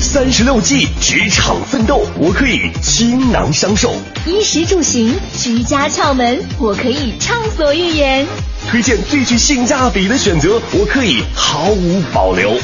[0.00, 3.90] 三十六计，职场奋斗，我可以倾囊相授；
[4.26, 8.24] 衣食住行，居家窍门，我可以畅所欲言；
[8.70, 12.58] 推荐最具性价比的选择，我可以毫无保留。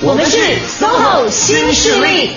[0.00, 0.38] 我们是
[0.80, 2.30] SOHO 新势力。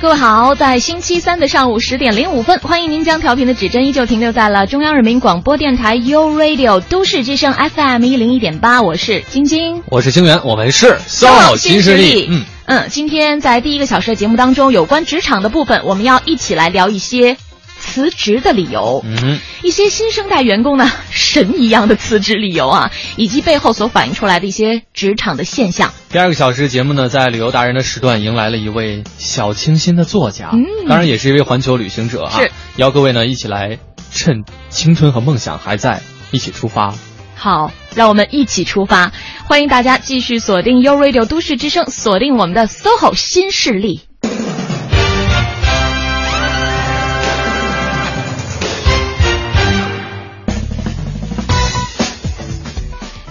[0.00, 12.28] 各位好，在星期三的上午十点零五分，欢迎您将调频的指针依旧停留在了中央人民广播电台 u Radio 都市之声 FM 一零一点八，我是晶晶，我是星源，我们是 SOHO 新势力。
[12.30, 17.36] 嗯嗯，今天在第一个小时的节目当中，有关职场的部分，我们要一起来聊一些。
[17.80, 25.92] 辞职的理由，嗯，一些新生代员工呢， 神一样的辞职理由啊，以及背后所反映出来的一些职场的现象。
[26.10, 33.78] 第二个小时节目呢，在旅游达人的时段迎来了一位小清新的作家，嗯，当然也是一位环球旅行者啊，是邀各位呢一起来
[34.12, 36.94] 趁青春和梦想还在，一起出发。
[37.34, 39.12] 好，让我们一起出发，
[39.46, 44.02] 欢迎大家继续锁定 u Radio 都市之声，锁定我们的 SOHO 新势力。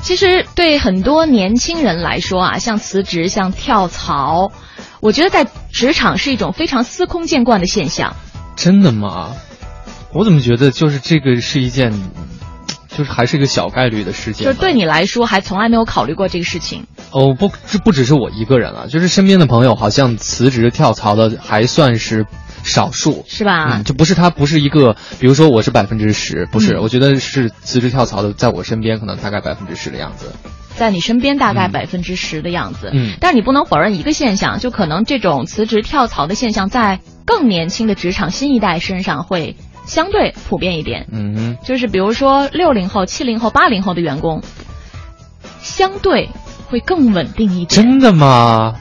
[0.09, 4.51] 其实对很多年轻人来说啊，像辞职、像跳槽，
[5.01, 8.15] 我觉得在职场是一种非常司空见惯的现象。
[8.55, 9.35] 真的吗？
[10.11, 11.93] 我怎么觉得就是这个是一件，
[12.89, 14.45] 就是还是一个小概率的事件？
[14.45, 16.87] 就对你来说，还从来没有考虑过这个事情。
[17.11, 22.25] 哦，不，这不只是我一个人了，就是身边的朋友好像辞职跳槽的还算是。
[22.61, 23.77] 少数是吧？
[23.77, 30.33] 嗯，就不是他不是一个，比如说我是百分之十，不是，我觉得是辞职跳槽的，在我身边可能大概百分之十的样子，
[30.75, 39.55] 在你身边大概百分之十的样子，嗯，但是你不能否认一个现象，就可能这种辞职跳槽的现象在更年轻的职场新一代身上会
[39.89, 44.43] 相对普遍一点，嗯哼，就是比如说六零后、七零后、八零后的员工，
[45.61, 46.29] 相对
[46.67, 48.75] 会更稳定一点，真的吗？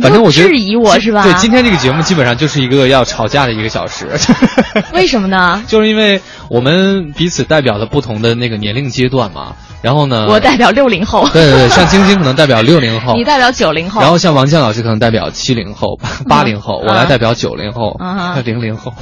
[0.00, 1.22] 反正我觉得质疑我是吧？
[1.22, 4.08] 对，今天这个节目基本上就是一个要吵架的一个小时。
[4.92, 5.62] 为什么呢？
[5.68, 9.54] 就是因为我们彼此代表了不同的那个年龄阶段嘛。
[9.82, 10.28] 然后呢？
[10.28, 11.28] 我代表六零后。
[11.32, 14.00] 对对对，像晶晶可能代表六零后， 你代表九零后。
[14.00, 18.00] 然后像王健老师可能代表七零后、八零后，我来代表九零后、
[18.44, 18.94] 零零后。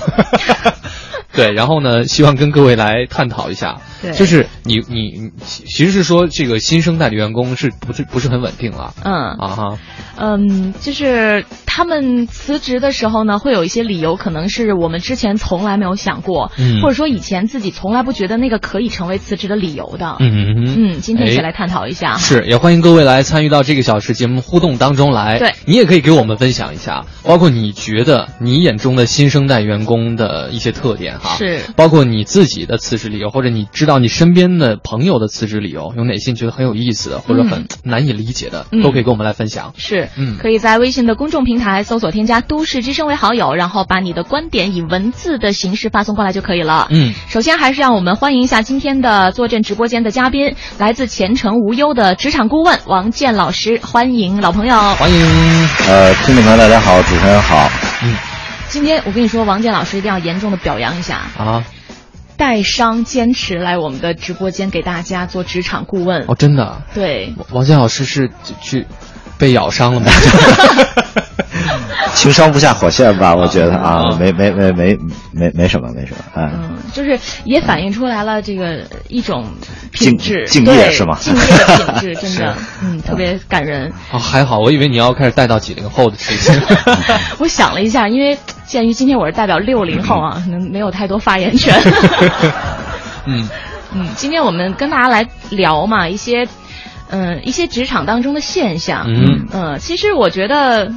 [1.33, 3.81] 对，然后呢，希望跟各位来探讨一下，
[4.15, 8.95] 就是你你其实是说这个新生代的员工是不是不是很稳定了？
[9.05, 9.31] 嗯。
[9.39, 9.79] 啊哈，
[10.17, 32.01] 嗯，就是他们辞职的时候呢，会有一些理由，可能是我们之前从来没有想过，嗯，或者说以前自己从来不觉得那个可以成为辞职的理由的，嗯嗯嗯，今天一起来探讨一下，是也欢迎各位来参与到这个小时节目互动当中来，对，你也可以给我们分享一下，包括你觉得你眼中的新生代员工的一些特点哈，是，包括。
[32.11, 39.75] 你自己的辞职理由，或者你知道你身边的朋友的辞职理由，有哪些你觉得很有意思的，或者很难以理解的，都可以跟我们来分享。
[39.77, 46.89] 是，嗯，可以在微信的公众平台搜索添加“都市之声”为好友，然后把你的观点以文字的形式发送过来就可以了。
[46.91, 55.69] 嗯，首先还是让我们欢迎一下今天的坐镇直播间的嘉宾，来自前程无忧的职场顾问王健老师，欢迎老朋友，欢迎。
[55.87, 57.71] 呃，听众朋友大家好，主持人好。
[58.03, 58.17] 嗯，
[58.71, 61.65] 今天我跟你说，王健老师一定要严重的表扬一下啊。
[62.37, 66.81] 带伤坚持来我们的直播间给大家做职场顾问哦，真的？
[66.95, 68.31] 对，王健老师是
[68.63, 68.87] 去
[69.37, 70.07] 被咬伤了吗？
[72.15, 73.35] 情商不下火线吧？
[73.35, 74.97] 我觉得啊，没没没没
[75.33, 76.19] 没没什么，没什么。
[76.37, 79.45] 嗯，就是也反映出来了这个一种
[79.93, 81.17] 品质，敬业是吗？
[81.21, 83.93] 敬业的品质， 真的，嗯，特别感人。
[84.13, 86.61] 哦，还好，我以为你要开始带到几零后的事情。
[87.39, 91.75] 我想了一下，因为鉴于今天我是代表六零后啊，可能没有太多发言权。
[93.27, 93.49] 嗯
[93.93, 96.47] 嗯，今天我们跟大家来聊嘛，一些
[97.11, 99.05] 嗯一些职场当中的现象。
[99.07, 100.93] 嗯嗯，其实我觉得。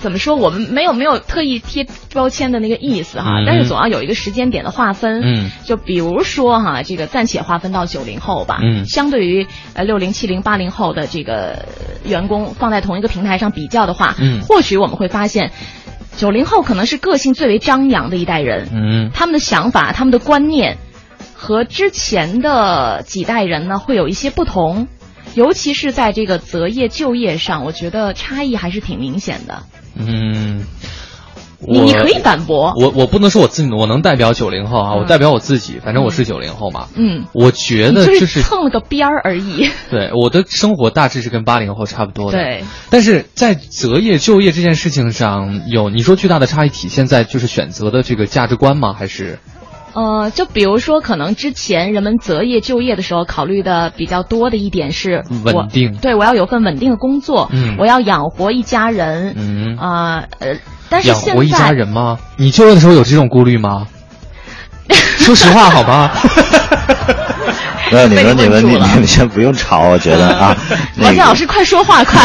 [0.00, 0.34] 怎么说？
[0.34, 5.22] 我们没有没有特意贴标签的那个意思哈，但是总要有一个时间点的划分。
[5.22, 8.58] 嗯，就比如说哈，这个暂且划分到九零后吧。
[8.64, 11.66] 嗯，相对于呃六零、七零、八零后的这个
[12.04, 15.52] 员工放在同一个平台上比较的话，嗯，或许我们会发现，
[16.16, 18.70] 九零后可能是个性最为张扬的一代人。
[18.72, 20.78] 嗯，他们的想法、他们的观念
[21.32, 24.88] 和之前的几代人呢会有一些不同，
[25.34, 29.62] 尤其是在这个择业就业上，我觉得差异还是挺明显的。
[29.94, 30.66] 嗯，
[31.60, 36.88] 你你可以反驳我，我不能说我自己，我能代表九零后啊，我代表我自己，反正我是九零后嘛。
[36.94, 39.70] 嗯，我觉得就是蹭了个边儿而已。
[39.90, 42.38] 对，我的生活大致是跟八零后差不多的。
[42.38, 48.92] 对，但是在择业就业这件事情上，有你说巨大的差异体现在就是选择的这个价值观吗？
[48.92, 49.38] 还是？
[49.94, 60.56] 呃，就比如说，可能之前人们择业就业的时候考虑的比较多的一点是稳定，对我要有份稳定的工作，嗯，我要养活一家人，嗯啊呃，
[60.88, 62.18] 但是养活一家人吗？
[62.36, 63.86] 你就业的时候有这种顾虑吗？
[65.18, 66.10] 说实话，好吗？
[67.92, 70.56] 没有，你们你们你你先不用吵，我觉得啊，
[71.00, 72.20] 王健老师快说话 快。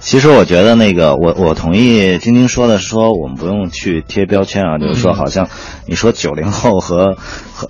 [0.00, 5.48] 其实我觉得那个，我我同意晶晶说的，说我们不用去贴标签啊，就是说好像
[5.86, 7.16] 你说九零后和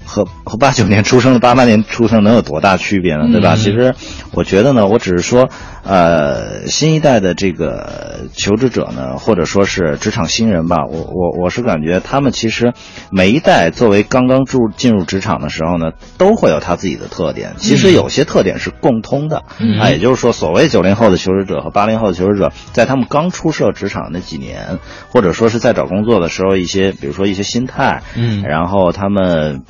[0.05, 3.29] 和和和八九年出生的、八八年出生能有多大区别呢？
[3.31, 3.55] 对吧？
[3.55, 3.95] 其实
[4.33, 5.49] 我觉得呢，我只是说，
[5.85, 12.73] 呃，新一代的这个求职者呢，或者说是职场新人吧，我我我是感觉他们其实
[13.13, 17.55] 每一代作为刚刚入进入职场的时候呢，都会有他自己的特点。
[17.59, 19.45] 其实有些特点是共通的
[19.81, 22.25] 啊，也就是说，所谓九零后的求职者和八零后的求。
[22.25, 24.79] 求职者在他们刚出社职场那几年，
[25.11, 29.65] 或者说是在找工作的时候，一些比如说一些心态，嗯，然后他们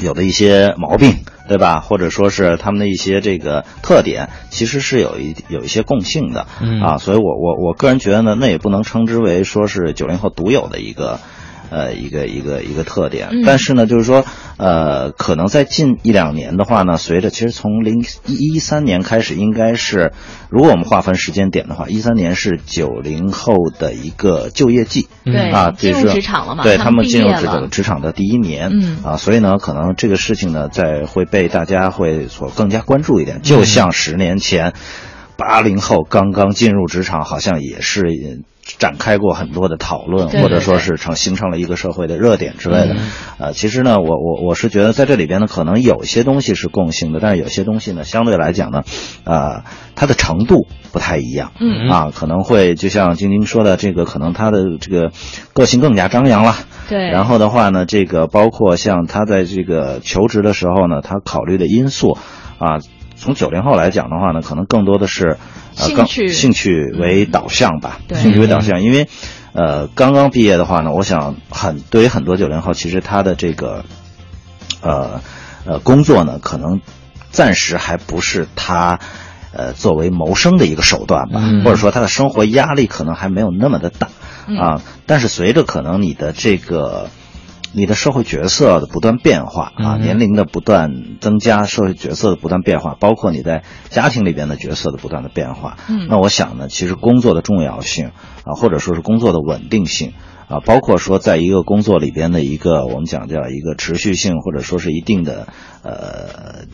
[0.00, 1.80] 有的一些毛病，对吧？
[1.80, 6.46] 或者说是他们的一些这个特点，其实是有一有一些共性的，
[6.82, 11.18] 啊，所以我我我个人觉得呢，那也不能称之为说是九零后独有的一个。
[11.70, 14.24] 呃，一个一个一个特点，但是呢，就是说，
[14.56, 20.12] 呃，可能在近一两年的话呢，随着其实从零一一三年开始，应该是，
[20.50, 28.98] 如果我们划分时间点的话，一三年是九零后的一个就业季，对啊，进入职场了嘛，对他们进入职职场的第一年，嗯。
[29.04, 34.74] 啊，所以呢，可能这个事情呢，在会被大家会所更加关注一点，就像十年前，
[35.36, 38.42] 八零后刚刚进入职场，好像也是。
[38.80, 42.96] 展开过很多的讨论，或者说是成形成了一个社会的热点之类的。
[43.38, 48.82] 呃，其实呢，我我我是觉得在这里边呢，可能有些东西是共性的，但是有些东西呢，相对来讲呢，
[49.24, 51.52] 呃，它的程度不太一样。
[51.60, 55.12] 嗯啊，可能会就像晶晶说的，这个可能他的这个
[55.52, 56.56] 个性更加张扬了。
[56.88, 57.10] 对。
[57.10, 62.16] 然后的话呢，这个包括像他在这个求职的时候呢，他考虑的因素
[62.58, 62.80] 啊，
[63.14, 65.36] 从九零后来讲的话呢，可能更多的是。
[65.80, 69.08] 兴趣兴趣为导向吧，兴趣为导向，因为，
[69.52, 73.84] 呃，刚刚毕业的话呢，我想很对于很多九零后，其实他的这个，
[74.82, 75.20] 呃，
[75.64, 76.80] 呃，工作呢，可能
[77.30, 79.00] 暂时还不是他，
[79.52, 84.08] 呃，作为谋生的一个手段吧，或者说他的生活压力可能还没有那么的大
[84.58, 87.08] 啊，但是随着可能你的这个。
[87.72, 95.76] 你的社会角色的不断变化啊，年龄的不断增加，社会角色的不断变化，包括你在家庭里边的角色的不断的变化。
[95.88, 98.12] 嗯，那我想呢，其实工作的重要性
[98.44, 100.12] 啊，或者说是工作的稳定性
[100.48, 105.48] 啊，包括说在一个工作里边的一个我们讲叫一个持续性，或者说是一定的
[105.82, 106.66] 呃。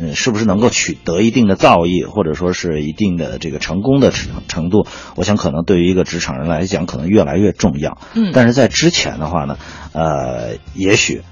[0.00, 4.86] 嗯，是不是能够取得一定的造诣，或者说是一定的这个成功的程程度？
[5.16, 7.98] 我想可能对于一个职场人来讲，可能越来越重要。
[8.14, 9.56] 嗯，但是在之前的话呢，
[9.92, 11.22] 呃，也许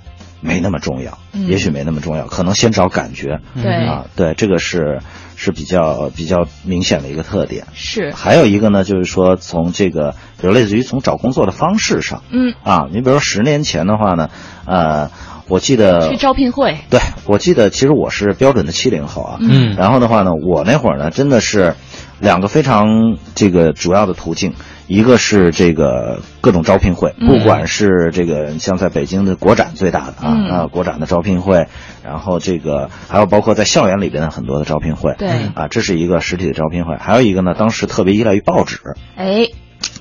[0.40, 3.40] 没那么重要，也许没那么重要，可能先找感觉。
[3.54, 5.00] 对啊，对，这个是
[5.36, 7.66] 是比较比较明显的一个特点。
[7.72, 14.28] 是，还有一个呢，就是说从这个，比如类似于从找工作的方式上，嗯啊，你比如说十年前的话呢，
[14.66, 15.10] 呃。
[15.48, 19.38] 我记得去招聘会，对我记得，其实我是标准的七零后啊。
[19.40, 19.76] 嗯。
[19.76, 21.74] 然后的话呢，我那会儿呢，真的是
[22.18, 24.54] 两个非常这个主要的途径，
[24.88, 31.68] 一个是这个各种招聘会，不管是这个像在北京的国展最大的啊啊国展的招聘会，
[32.04, 38.78] 然后这个还有包括在校园里边的很多的招聘会，对啊，这是一个实体的招聘会，还有一个呢，当时特别依赖于报纸，
[39.16, 39.46] 哎。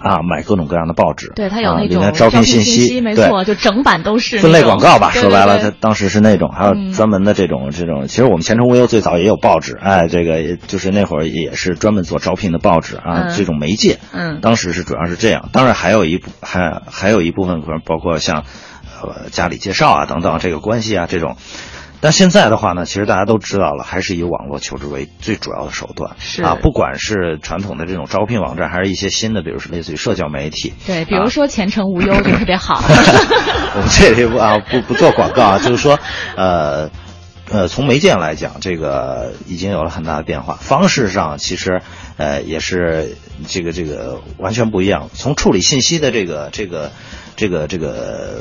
[0.05, 5.09] 啊，买各种各样的报纸，对他有那种招聘信息，没错，就整版都是分类广告吧。
[5.09, 8.07] 说白了，他当时是那种，还有专门的这种这种。
[8.07, 13.97] 其实我们前程无忧最早也有报纸，哎，这个就是那会儿也是专门做招聘的报纸啊，这种媒介。
[14.11, 18.43] 嗯，当时是主要是这样，当然还有一部还还有一部分可能包括像，
[19.01, 21.35] 呃，家里介绍啊等等这个关系啊这种。
[22.05, 26.15] 但现在的话呢，其实大家都知道了，还是以网络求职为最主要的手段。
[26.19, 30.71] 是啊，不管是传统的这种招聘网站，还是一些新的，比如说类似于社交媒体。
[30.85, 32.75] 对，比如说前程无忧就特别好。
[33.73, 35.99] 我们这里不啊不不做广告啊，就是说，
[36.37, 36.91] 呃，
[37.49, 40.53] 呃，从媒介来讲，这个已经有了很大的变化。
[40.61, 41.81] 方式上其实
[42.17, 45.09] 呃也是这个这个完全不一样。
[45.11, 46.91] 从处理信息的这个这个。
[47.35, 48.39] 这个这个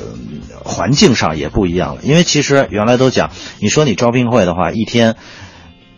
[0.63, 5.15] 环境上也不一样了，因为其实原来都讲，你说你招聘会的话，一天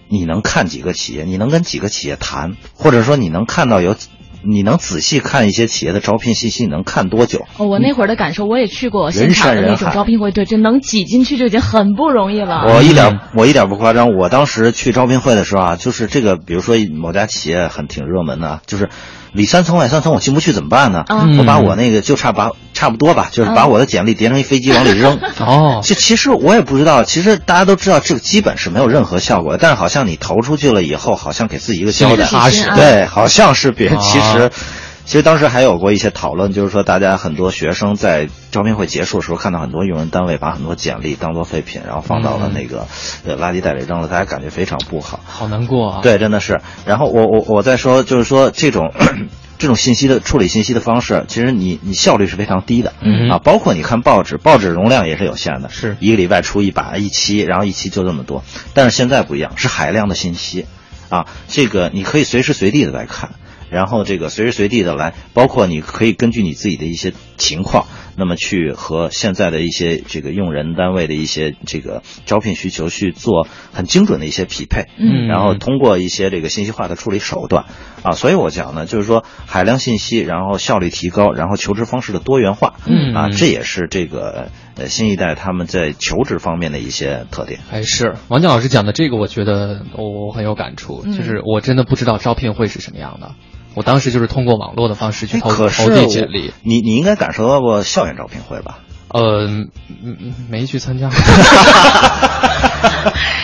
[0.09, 3.95] 你能看几个企业，你能跟几个企业谈，或者说你能看到有，
[4.43, 7.45] 你能仔细看一些企业的招聘信息，你能看多久？
[7.57, 12.63] 哦我那会儿的感受，我也去过现场的那种招聘会，对，就能挤进去就已经很不容易了。
[12.73, 18.89] 我一点我一点不夸张，我当时去招聘会的时候啊，就是这个，比如说某家企业很挺热门的，就是。
[19.33, 21.03] 里三层外三层，我进不去怎么办呢？
[21.37, 25.19] 我把我那个就差把差不多吧，就是把我的简历叠成一飞机往里扔。
[25.41, 32.69] 哦，这其实我也不知道，其实大家都知道这个基本是没有任何效果的，但是好像你投出去了以后，好像给自己一个交代，踏实。
[32.75, 34.51] 对，好像是别人其实。
[35.05, 42.85] 其实当时还有过一些讨论，就是说大家很多学生在招聘会结束的时候，看到很多用人单位把很多简历当做废品，然后放到了那个
[43.25, 45.99] 呃垃圾袋里扔了，大家感觉非常不好，好难过啊。
[46.03, 46.59] 对，真的是。
[46.85, 48.91] 然后我我我再说，就是说这种
[49.57, 52.93] 这种信息的处理信息的方式，其实你你效率是非常低的
[53.31, 53.39] 啊。
[53.39, 58.43] 包括你看报纸，报纸容量也是有限的，是一个礼拜出一把一期，然后一期就这么多。
[58.73, 60.65] 但是现在不一样，是海量的信息
[61.09, 63.31] 啊，这个你可以随时随地的来看。
[63.69, 67.85] 然后这个随时随地的来，包括你可以根据你自己的一些情况，
[68.17, 74.85] 那么去和现在的一些这个用人单位的一些这个招聘需求去做很精准的一些匹配。
[74.97, 75.27] 嗯。
[75.27, 77.65] 然后通过一些这个信息化的处理手段，
[78.01, 82.73] 啊，所以我讲呢，就是说海量信息，然后效率提高，然后求职方式的多元化。
[82.87, 83.13] 嗯。
[83.13, 87.59] 啊，这也是这个呃新一代他们在求职方面的一些特点。
[87.69, 93.35] 还是王健老师讲的这个，我觉得我很有感触，就是我真的不知道招聘会是什么样的。
[93.75, 96.53] 我当时就是通过网络的方式去投投递简历。
[96.63, 98.79] 你你应该感受到过校园招聘会吧？
[99.09, 99.47] 呃，
[100.49, 101.09] 没去参加。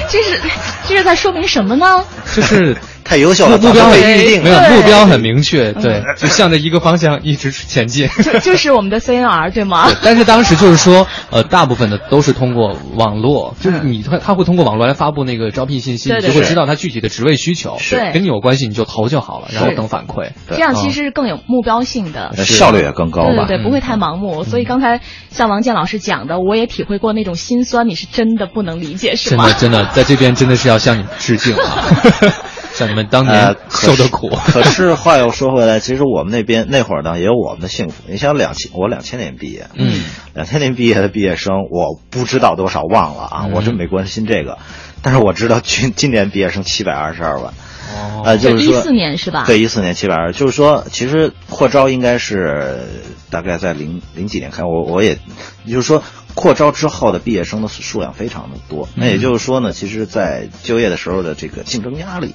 [0.10, 0.42] 这是
[0.88, 2.03] 这是在说明什么呢？
[2.36, 2.77] 就是。
[3.03, 8.07] 太优秀了，目标很预定，没有目标很明确，对，就向着一个方向一直前进。
[8.24, 9.91] 就就是我们的 CNR 对吗？
[10.03, 20.29] 但是当时就是说，呃，大部分的都是通过网络，就是你他他会通过网络来发布那个招聘信息，你就会知道他具体的职位需求，对跟你有关系你就投就好了，然后等反馈。
[20.50, 23.45] 这样其实更有目标性的，效率也更高吧？
[23.48, 24.43] 对对，不会太盲目。
[24.43, 29.45] 所以刚才像王健老师讲的，我也体会过那种心酸，你是真的不能理解，是吗？
[29.45, 31.83] 真的真的，在这边真的是要向你致敬啊！
[32.74, 38.03] 像你们当年受的苦， 可是话又说回来，其实我们那边那会儿呢，也有我们的幸福。
[38.08, 40.03] 你像两千，我两千年毕业，嗯，
[40.34, 44.58] 两千年毕业的毕业生，我不知道多少，忘了啊，我真没关心这个。
[45.03, 47.53] 但是我知道今今年毕业生七百二十二万，
[47.94, 49.44] 哦，呃，就是说一四年是吧？
[49.46, 52.88] 对，一四年七百二，就是说，其实扩招应该是
[53.30, 55.20] 大概在零零几年开，我我也，
[55.68, 56.01] 就是说
[56.34, 58.89] 扩招之后的毕业生的数量非常的多。
[58.96, 62.34] 那也就是说呢，其实，在就业的时候的这个竞争压力。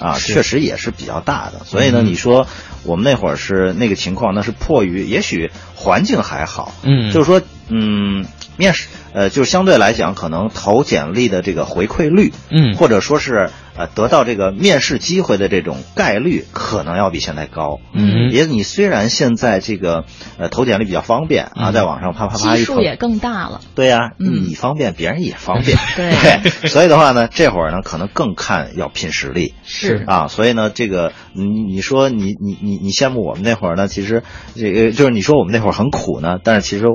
[0.00, 2.46] 啊，确实也是比较大的，所以呢，你说
[2.84, 8.24] 我们那会儿是那个情况，那是迫于，也许环境还好，嗯，就是说，嗯，
[8.56, 8.88] 面试。
[9.14, 17.78] 呃，就相对来讲，可能投简历的这个回馈率，嗯，或者说是呃得到这个面试机会的这种概率，可能要比现在高。
[17.92, 20.06] 嗯，也你虽然现在这个
[20.38, 23.60] 呃投简历比较方便啊，在网上啪啪啪一投，数也更大了。
[23.74, 25.76] 对呀，你方便，别人也方便。
[25.94, 29.52] 对，所以的话呢，这会儿呢，可能更看要拼实力。
[29.62, 34.22] 是啊，所以呢，这个你你说你你你你羡慕我们那会儿呢，其实
[34.54, 36.86] 这个就是你说我们那会儿很苦呢，但是其实。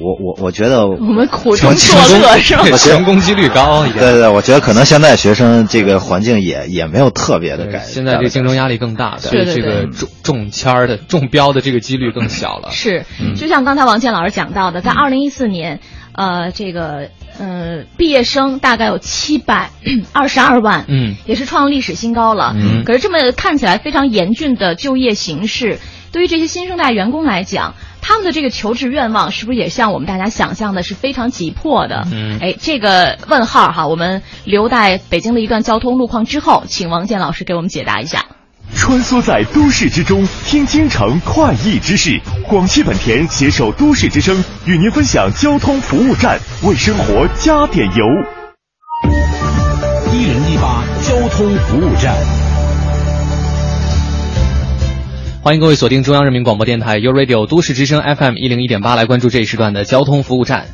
[0.00, 2.64] 我我我觉得我们苦中作乐是吧？
[2.78, 3.98] 成功几率高一点。
[3.98, 7.80] 对对，我觉得可能现在学生这个环境也也没有特别的改。
[7.80, 12.70] 现在这竞争压力更大，所以这个中中签儿的中标的这个几率更小了。
[12.70, 13.04] 是，
[13.36, 15.80] 就像刚才王健老师讲到的，在二零一四年，
[16.14, 17.08] 呃，这个
[17.38, 19.70] 呃毕业生大概有七百
[20.12, 22.54] 二十二万，嗯，也是创历史新高了。
[22.56, 25.78] 嗯，可是这么看起来非常严峻的就业形势，
[26.12, 27.74] 对于这些新生代员工来讲。
[28.04, 32.04] 他们的这个求职愿望是不是也像我们大家想象的，是非常急迫的？
[32.10, 38.24] 嗯，哎，这个问号哈，我们留待北京的一段交通路况之后，请王健老师给我们解答一下。
[38.74, 42.20] 穿梭在都市之中，听京城快意之事。
[42.48, 48.04] 广汽本田携手都市之声，与您分享交通服务站，为生活加点油。
[50.12, 52.51] 一零一八交通服务站。
[55.44, 60.68] 欢迎各位锁定中央人民广播电台 u Radio 都市之声 FM 一零一点八，来关注这一时段的交通服务站。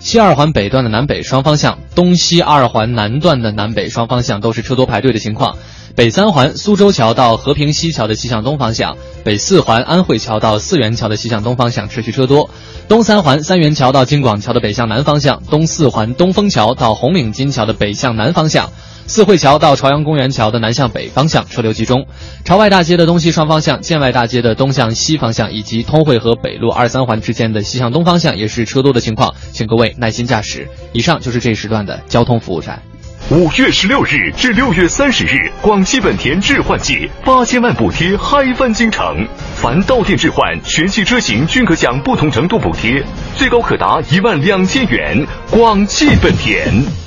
[0.00, 5.56] 西二环北段的南北双方向，东西二环南段的南北双方向都是车多排队的情况。
[5.94, 12.50] 北三环苏州桥到和平西桥的西向东方向，北四环安慧桥到四元桥的西向东方向持续车多。
[12.88, 18.72] 东三环三元桥到京广桥的北向南方向，东四环东风桥到红领巾桥的北向南方向。
[19.08, 22.06] 四惠桥到朝阳公园桥的南向北方向车流集中，
[22.44, 30.68] 朝外大街的东西双方向、建外大街的东向西方向以及通惠河北路二三环之间的西向东方向也是车多的情况，请各位耐心驾驶。
[30.92, 32.82] 以上就是这时段的交通服务站。
[33.30, 43.02] 五月十六日至六月三十日，广汽本田置换季八千万补贴嗨翻京城，凡到店置换，全系车型均可享不同程度补贴，
[43.36, 45.24] 最高可达一万两千元。
[45.50, 47.05] 广汽本田。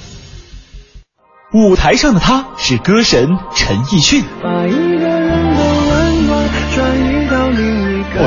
[1.52, 4.24] 舞台上的他是歌神陈奕迅。
[4.44, 6.50] 把一个人的温暖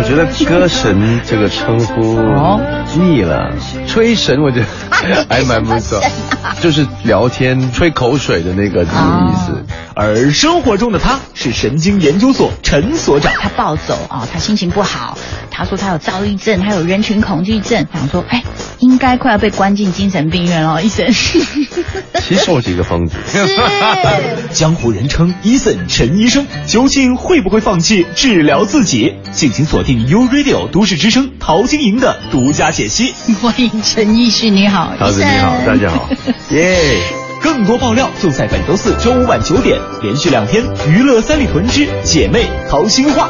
[0.03, 2.19] 觉得歌神这个称呼
[2.99, 3.53] 腻了，
[3.87, 4.67] 吹神我觉得
[5.29, 6.01] 还蛮不错，
[6.61, 9.65] 就是聊天吹口水的那个意思。
[9.95, 15.17] 而生活中的他是神经研究所陈所长，他暴走啊，他心情不好，
[15.51, 18.43] 他说他有躁郁症，他有人群恐惧症，想说哎，
[18.83, 21.07] 应该快要被关进精神病院了，医生。
[21.13, 23.17] 其实我是一个疯子，
[24.51, 29.15] 江湖人称伊森陈医生，究竟会不会放弃治疗自己？
[29.31, 33.15] 敬请锁定 U Radio 都市之声陶晶莹的独家解析。
[33.41, 36.11] 欢迎陈医师，你好，陶子你好，大家好，
[36.51, 36.77] 耶！
[37.41, 43.29] 更多爆料就在本周四周五晚九点，连续两天娱乐三里屯之姐妹掏心话。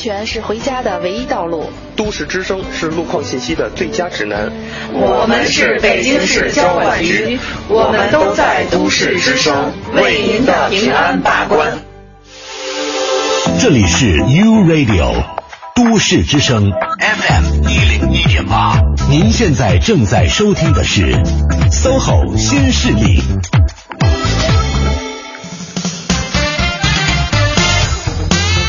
[0.00, 1.70] 全是回家的唯一道路。
[1.94, 4.50] 都市之声是路况信息的最佳指南。
[4.94, 7.38] 我们是北京市交管局，
[7.68, 11.78] 我们都在都市之声为您的平安把关。
[13.60, 15.22] 这里是 U Radio
[15.76, 18.80] 都市之声 FM 一零一点八，
[19.10, 21.12] 您现在正在收听的是
[21.70, 23.20] SOHO 新势力。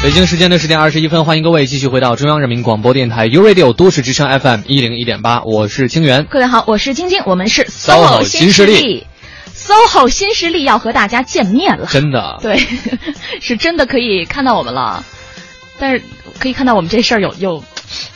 [0.03, 6.25] 北京时间的十点二十一分，欢迎各位继续回到中央人民广播电台 u Radio 都市之声 FM 一零一点八，我是清源。
[6.25, 9.05] 各位好，我是晶晶，我们是 SOHO 新势力
[9.53, 12.57] ，SOHO 新势力要和大家见面了，真的， 对，
[13.41, 15.05] 是真的可以看到我们了，
[15.77, 16.03] 但是
[16.39, 17.63] 可以看到我们这事儿有有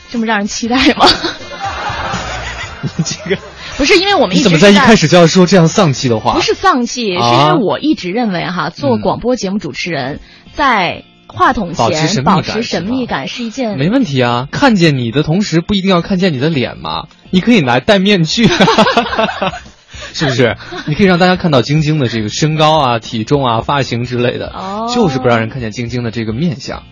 [0.10, 1.06] 这么让人期待吗？
[3.06, 3.40] 这个
[3.78, 6.34] 不是因为我们你怎么在一开始就要说这样丧气的话？
[6.34, 10.20] 不是丧气，是因为我一直认为哈，做广播节目主持人
[10.52, 11.04] 在。
[11.36, 14.48] 话筒前保持神秘感是一件没问题啊！
[14.52, 18.48] 看见你的同时不一定要看见你的脸嘛，你可以来戴面具，
[20.14, 20.56] 是不是？
[20.88, 26.84] 你可以让大家看到晶晶的这个身高啊、体重啊、发型之类的，哦就是不让人看见晶晶的这个面相。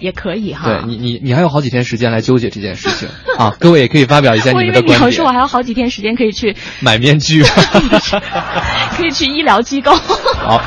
[0.00, 0.64] 也可以哈。
[0.66, 3.56] 对你，你你还有好几天时间来纠结这件事情 啊！
[3.58, 5.00] 各位也可以发表一下你们的观点。
[5.02, 7.42] 我说我还有好几天时间可以去买面具，
[8.96, 9.92] 可以去医疗机构。
[9.94, 10.60] 好。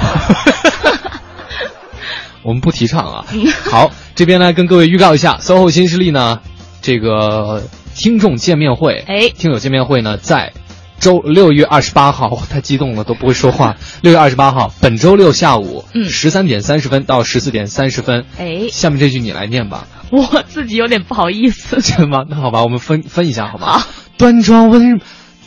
[2.48, 3.26] 我们不提倡啊。
[3.70, 6.40] 好，这边呢跟各位预告一下，SOHO 新势力呢，
[6.82, 7.62] 这个
[7.94, 10.54] 听众见面会，哎，听友见面会呢，在
[10.98, 13.76] 周六月二十八号， 太激动了都不会说话。
[14.02, 18.26] 六月二十八号，本周六下午，嗯，十三点三十分到十四点三十分。
[18.40, 19.86] 哎，下面这句你来念吧。
[20.10, 21.82] 我自己有点不好意思。
[21.82, 22.24] 真的吗？
[22.30, 23.84] 那好吧，我们分分一下好吗？
[24.18, 25.02] 端庄温，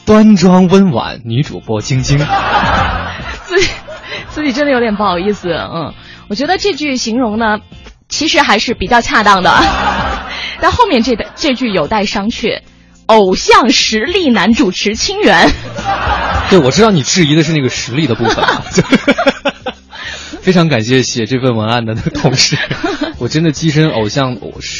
[0.04, 2.18] 端庄温婉女主播晶晶。
[3.46, 3.68] 自己
[4.28, 5.94] 自己真的有点不好意思，嗯。
[6.30, 7.58] 我觉得这句形容呢，
[8.08, 9.50] 其实还是比较恰当的，
[10.62, 12.62] 但后面这的这句有待商榷。
[13.06, 15.50] 偶像实力男主持清源，
[16.48, 18.44] 对，我知道你质疑的是那个实力的部分。
[20.42, 22.56] 非常感谢写这份文案的那个同事，
[23.18, 24.38] 我真的跻身偶像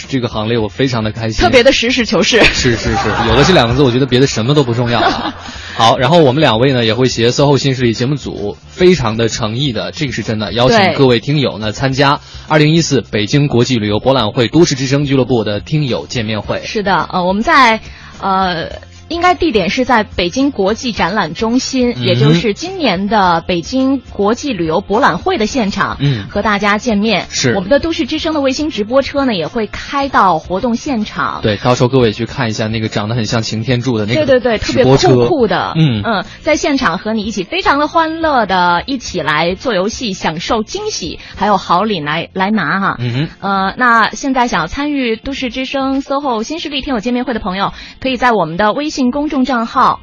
[0.08, 1.44] 这个行列，我非常的开心。
[1.44, 2.42] 特别的实事求是。
[2.44, 5.34] 是是是，有了这两个字，我觉得别的什么都不重要了。
[5.76, 16.62] 好，然后我们两位呢也会携 SOHO 新势力节目组非常的诚意的，这个是真的，邀请各位听友呢参加二零一四北京国际旅游博览会都市之声俱乐部的听友见面会。
[16.64, 17.80] 是的，呃，我们在
[18.20, 18.89] 呃。
[19.10, 27.26] 应该地点是在北京国际展览中心，也就是今年的北京国际旅游博览会的现场，嗯，和大家见面。
[27.28, 31.40] 是我们的都市之声的卫星直播车呢，也会开到活动现场。
[31.42, 42.96] 对，到时候各位去看一下那个长得很像擎天柱的那个对对对，特别酷酷的，嗯嗯，在现场和你一起非常的欢乐的一起来做游戏，享受惊喜，还有好礼来来拿哈。
[43.00, 48.99] 嗯哼，呃，那现在想要参与都市之声 SOHO 新势力听友见面会的朋友，可以在我们的微信。
[49.10, 50.00] 公众账号，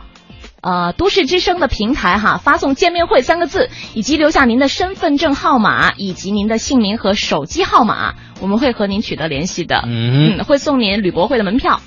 [0.61, 9.83] 呃，都市之声的平台哈，发送“见面会”三个字，以及留下您的身份证号码以及您的姓名和手机号码，我们会和您取得联系的。
[9.85, 11.79] 嗯，会送您旅博会的门票。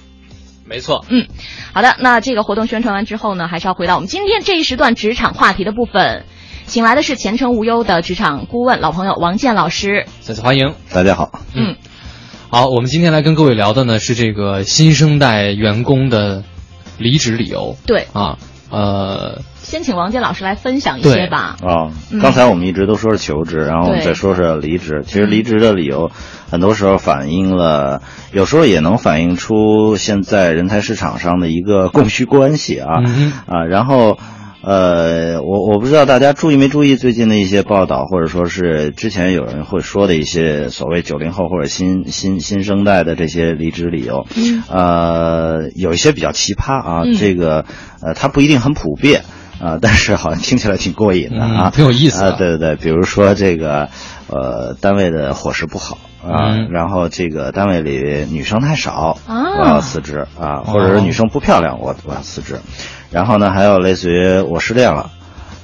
[0.64, 1.04] 没错。
[1.08, 1.26] 嗯，
[1.74, 6.24] 好的，那这个活动宣传完之后呢，还是要回到我们今天这一时段职场话题的部分，
[6.66, 10.06] 请来的是前程无忧的职场顾问老朋友王健老师。
[10.20, 11.40] 再次欢迎，大家好。
[11.54, 11.74] 嗯，
[12.50, 16.44] 好，我们今天来跟各位聊的呢是这个新生代员工的。
[17.00, 17.76] 离职理由。
[17.86, 18.06] 对。
[18.12, 18.38] 啊，
[18.70, 21.56] 呃，先请王杰老师来分享一些吧。
[21.62, 21.90] 啊，
[22.22, 25.02] 刚才我们一直都说是求职，然后我们再说说离职。
[25.04, 26.12] 其实离职的理由，
[26.50, 33.02] 很多时候反映了，有时候也能反映出现在人才市场上的一个供需关系啊。
[33.46, 33.64] 啊。
[33.64, 34.18] 然后，
[34.62, 44.26] 呃，我我不知道大家注意没注意最近的一些报道，或者说是之前有人会说的一些所谓九零后或者新新新生代的这些离职理由，
[44.68, 47.64] 呃，有一些比较奇葩啊，这个
[48.02, 49.22] 呃，它不一定很普遍
[49.60, 53.88] 啊，但是好像听起来挺过瘾的啊，挺有意思啊，对对对，比如说这个
[54.28, 62.58] 呃，单位的伙食不好啊，然后这个单位里女生太少，我要辞职啊，或者是女生不漂亮，我我要辞职。
[63.10, 65.10] 然后呢，还有类似于我失恋了，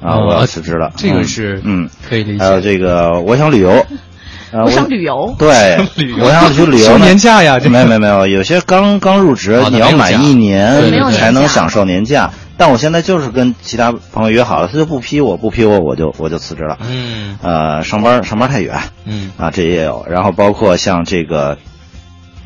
[0.02, 0.90] 啊，我要辞职了。
[0.96, 2.44] 这个是嗯，可以理解。
[2.44, 3.86] 还有这个，我想旅游，
[4.64, 5.34] 我想旅游。
[5.38, 5.76] 对，
[6.20, 6.86] 我想去旅游。
[6.88, 7.58] 休年假呀？
[7.70, 12.30] 没有没有没有，有些刚刚入职，你要满一年才能享受年假。
[12.56, 16.78] 但我现在就是跟其他朋友约好了，他就不批我，不批我，我就我就辞职了。
[16.88, 17.38] 嗯。
[17.42, 18.78] 呃，上班上班太远。
[19.04, 19.30] 嗯。
[19.36, 20.06] 啊，这也有。
[20.08, 21.58] 然后包括像这个，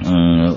[0.05, 0.57] 嗯，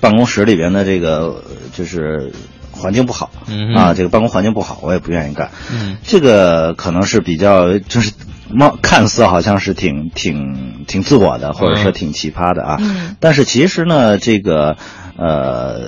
[0.00, 1.42] 办公室里边的这个
[1.74, 2.32] 就是。
[2.72, 3.30] 环境不好，
[3.76, 5.50] 啊，这个办公环境不好，我也不愿意干。
[5.70, 8.12] 嗯，这个可能是比较，就是
[8.48, 12.78] 貌看似好像是挺挺挺自我的，或者说挺奇葩的啊。
[12.80, 14.78] 嗯，但是其实呢，这个
[15.16, 15.80] 呃，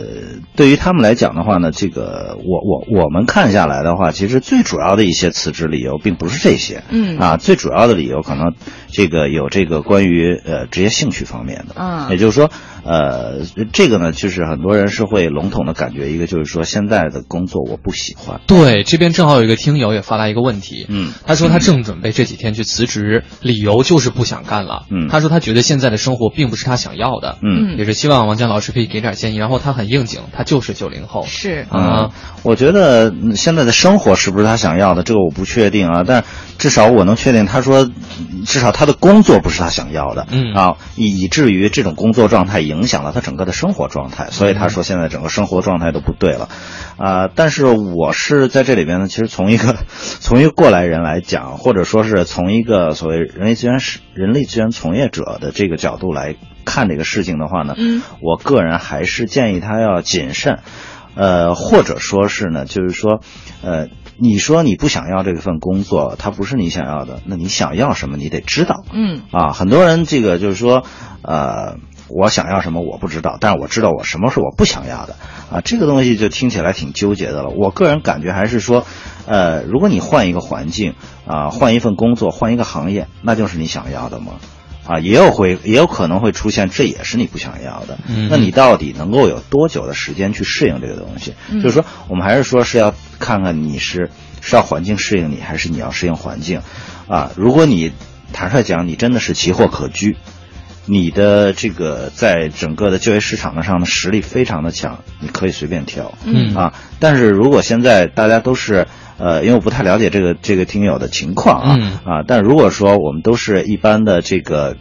[0.57, 6.83] 对于他们来讲的话呢，这个我我我们看下来的话，其实最主要的一些辞职理由并不是这些。
[6.91, 8.55] 嗯，啊，最主要的理由可能
[8.89, 11.75] 这个有这个关于呃职业兴趣方面的。
[11.77, 12.51] 嗯，也就是说。
[12.85, 13.41] 呃，
[13.73, 18.41] 这个呢，就是很多人是会笼统的感觉，一个就是说现在的工作我不喜欢。
[18.47, 24.87] 对，这边正好有一个听友也发来一个问题，嗯，他说他正准备这几天去辞职，理由就是不想干了。
[24.91, 27.39] 嗯，他说他觉得现在的生活并不是他想要的。
[27.43, 29.37] 嗯，也是希望王江老师可以给点建议。
[29.37, 31.25] 然后他很应景，他就是九零后。
[31.27, 32.11] 是啊，
[32.43, 36.05] 我觉得现在的生活是不是他想要的，这个我不确定啊。
[36.07, 36.25] 但
[36.59, 37.91] 至少我能确定，他说
[38.47, 40.27] 至少他的工作不是他想要的。
[40.31, 43.53] 嗯啊，以以至于这种工作状态影响了他整个的。
[43.53, 46.49] 生活状态，所以他说现在整个生活状态都不对了，
[46.97, 47.29] 啊！
[47.33, 49.77] 但是我是在这里边呢，其实从一个
[50.19, 60.61] 从一个过来人来讲，或者说是从一个所谓人力资源是人力资源从业者的这个角度来看这个事情的话呢，嗯，我个人还是建议他要谨慎，
[61.15, 63.21] 呃，或者说是呢，就是说，
[63.63, 70.85] 呃，你说你不想要这份工作，它不是你想要的，那你想要什么，你得知道，嗯，啊，很多人这个就是说，
[71.23, 71.77] 呃。
[72.15, 75.17] 我想要什么我不知道，但是我知道我什么是我不想要的，
[75.51, 77.49] 啊，这个东西就听起来挺纠结的了。
[77.49, 78.85] 我个人感觉还是说，
[79.27, 80.95] 呃，如果你换一个环境，
[81.27, 84.35] 啊，换一份工作，换一个行业，那就是你想要的吗？
[84.85, 87.99] 啊，也有会也有可能会出现，这也是你不想要的。
[88.29, 91.35] 那你到底能够有多久的时间去适应这个东西？
[91.63, 96.63] 就是说，我们还是说是要看看你是是要环境适应你，还是你要适应环境？
[97.07, 97.93] 啊，如果你
[98.33, 100.17] 坦率讲，你真的是奇货可居。
[100.85, 114.77] 你的这个在整个的就业市场上的实力非常的强，你可以随便挑，嗯啊，但是如果现在大家都是，呃，因为我不太了解这个这个听友的情况啊，啊，但如果说我们都是一般的这个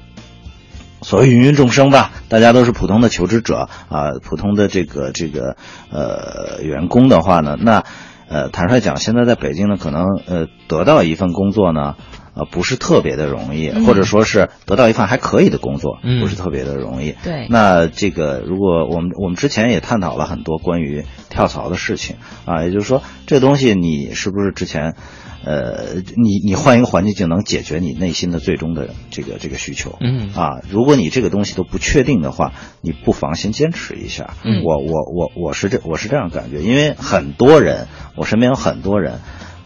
[1.03, 5.55] 所谓芸芸众生吧，大家都是普通的求职者啊，普通的这个这个
[5.91, 7.83] 呃员工的话呢，那
[8.27, 11.93] 呃坦率讲，现在在北京呢，可能呃得到一份工作呢。
[12.33, 17.15] 啊，不是特别的容易，或者说是得到一份还可以的工作，不是特别的容易。
[17.23, 22.15] 对，那这个如果我们我们之前也探讨了很多关于跳槽的事情
[22.45, 24.95] 啊，也就是说，这东西你是不是之前，
[25.43, 29.97] 呃，你你换一个环境就能解决你内心的最终的这个这个需求？
[29.99, 34.35] 嗯啊，如果你这个东西都不确定的话，你不妨先坚持一下。
[34.43, 39.19] 嗯，我我我我是这我是这样感觉，因为很多人，我身边有很多人。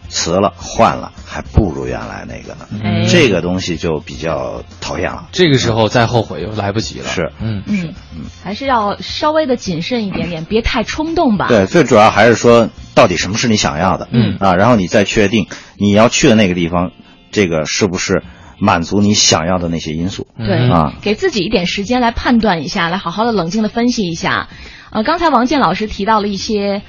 [0.08, 2.66] 辞了换了，还不如原来那个呢。
[3.08, 5.28] 这个东西就比较讨厌了。
[5.32, 7.06] 这个时候再后悔又来不及了。
[7.06, 11.48] 是，嗯嗯嗯，还是要稍微的谨慎一点点，别太冲动吧。
[11.48, 14.08] 对，最主要还是说，到底什么是你想要的？
[14.12, 16.92] 嗯啊，然后你再确定你要去的那个地方，
[17.30, 18.22] 这个是不是
[18.58, 20.26] 满足你想要的那些因素？
[20.38, 24.48] 对啊，给自己一点时间来判断一下，来好好的冷静的分析一下。
[24.90, 26.82] 呃，刚才王健老师提到了一些。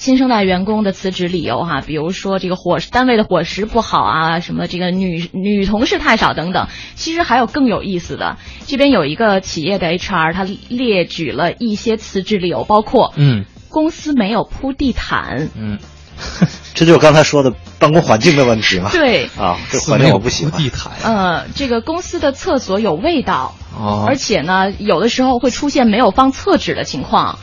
[0.00, 6.68] 新生代员工的辞职理由哈，比如说这个伙单位的伙食不好啊，什么这个女女同事太少等等。
[6.94, 15.78] 其实还有更有意思的，这边有一个企业的 HR，他列举了一些辞职理由，包括嗯，公司没有铺地毯，嗯。
[16.74, 18.90] 这就是刚才说的办公环境的问题嘛？
[18.92, 20.60] 对啊，这环境我不喜欢。
[20.60, 20.92] 地毯。
[21.02, 27.38] 呃，这个公司的厕所有味道，哦，而且呢，有的时候会出现没有放厕纸的情况。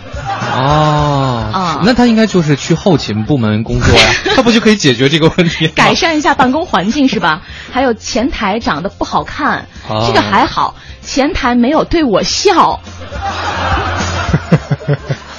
[0.55, 5.67] 哦，啊，那他应该就是去后勤部门工作呀， 他不就可以解决这个问题？
[5.67, 7.41] 改善一下办公环境是吧？
[7.71, 9.67] 还有前台长得不好看，
[10.07, 12.79] 这个还好，前台没有对我笑。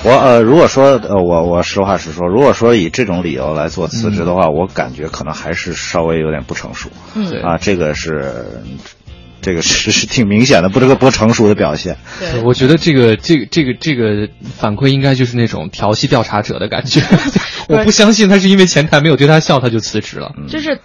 [0.09, 6.89] 我呃，如果说呃，我我实话实说，如果说以这种理由来做辞职的话，我感觉可能还是稍微有点不成熟。
[7.15, 8.63] 嗯啊，这个是。
[9.41, 11.97] 这个是是挺明显的，不这个不成熟的表现。
[12.19, 17.01] 对，我觉得这个这个这个这个反馈应该就是那种调戏调查者的感觉。
[17.71, 20.33] 我不相信他是因为前台没有对他笑，他就辞职了。
[20.49, 20.81] 就是，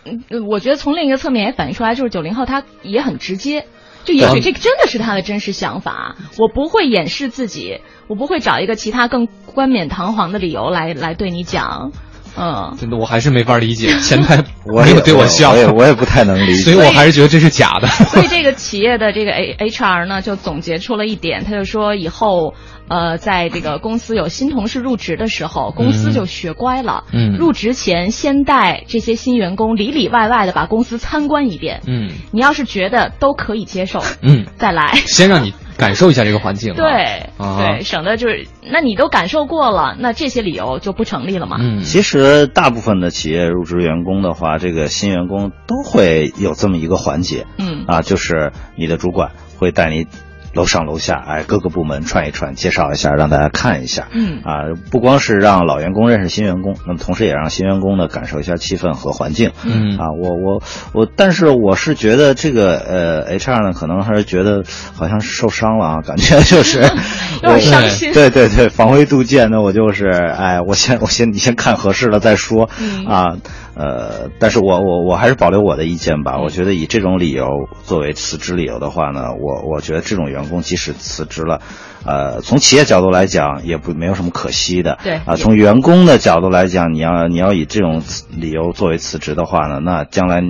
[0.47, 3.65] 我觉得从另一个侧面也反映出来，就是九零后他也很直接，
[4.05, 6.15] 就也许这个真的是他的真实想法。
[6.37, 11.91] 我不会掩饰自己，我不会找一个其他更冠冕堂皇的理由来来对你讲。
[12.35, 17.85] 嗯，真的，我还是没法理解 前台没有对我笑，我也我也不太能理解，所以我还是觉得这是假的。
[18.09, 22.55] 所以这个企业的这个 A H R 呢，就总结出了一点，他就说以后
[22.87, 35.53] 呃，在这个公司有新同事入职的时候，公司就学乖了，嗯，入职前先带这些新员工里里外外的把公司参观一遍，嗯，你要是觉得都可以接受，嗯，再来，先让你。
[35.77, 41.57] 感受一下这个环境，对对，省得就是，那你都感受过了，那这些理由就不成立了嘛。
[41.59, 50.07] 嗯，其实大部分的企业入职员工的话，这个新员工都会有这么一个环节，嗯啊，就是你的主管会带你。
[50.53, 54.07] 楼上楼下，哎，各个部门串一串，介绍一下，让大家看一下。
[54.11, 59.51] 嗯啊，不光是让老员工认识新员工，那么同时也让新员工呢感受一下气氛和环境。
[59.65, 60.61] 嗯啊，我我
[60.93, 64.63] 我，但是我是觉得这个呃，HR 呢，可能还是觉得
[64.93, 66.81] 好像是受伤了啊， 感觉就是
[67.43, 68.13] 有点伤心。
[68.13, 72.69] 对对对，防微杜渐，那我就是哎，我先我先你先看合适了再说
[73.07, 73.37] 啊。
[73.75, 76.39] 呃，但是我我我还是保留我的意见吧。
[76.39, 77.45] 我觉得以这种理由
[77.83, 81.61] 作为辞职理由的话呢，我我觉得这种员工即使辞职了，
[82.05, 84.99] 呃，从企业角度来讲也不没有什么可惜的。
[85.03, 90.41] 对啊，从员工的角度来讲，你要你要以这种理由作为辞职的话呢，那将来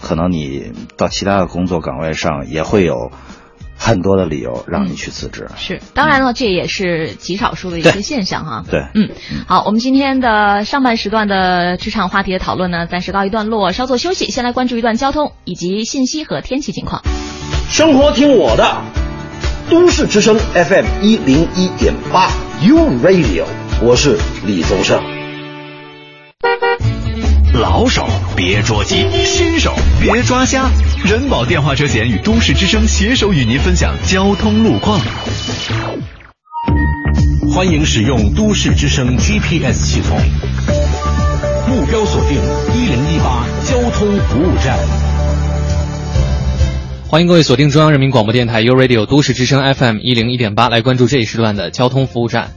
[0.00, 3.10] 可能你到其他的工作岗位上也会有。
[3.82, 8.62] 很多的理由让你去辞职，是当然了，这也是极少数的一些现象哈。
[8.70, 9.08] 对，嗯，
[9.48, 17.02] 好，我们今天的上半时段的职场话题的讨论呢，暂时告一段落，稍作休息，先来关注一段交通以及信息和天气情况。
[17.70, 18.82] 生活听我的，
[19.70, 23.46] 都市之声 FM 一零一点八，You Radio，
[23.82, 25.19] 我是李宗盛。
[27.54, 30.70] 老手别着急，新手别抓瞎。
[31.04, 35.00] 人保电话车险与都市之声携手与您分享交通路况。
[37.52, 40.16] 欢迎使用都市之声 GPS 系统，
[41.68, 42.38] 目标锁定
[42.72, 44.78] 一零一八交通服务站。
[47.08, 52.52] 欢迎各位锁定中央人民广播电台 u Radio 都市之声 FM 一零一点八，来关注这一时段的交通服务站。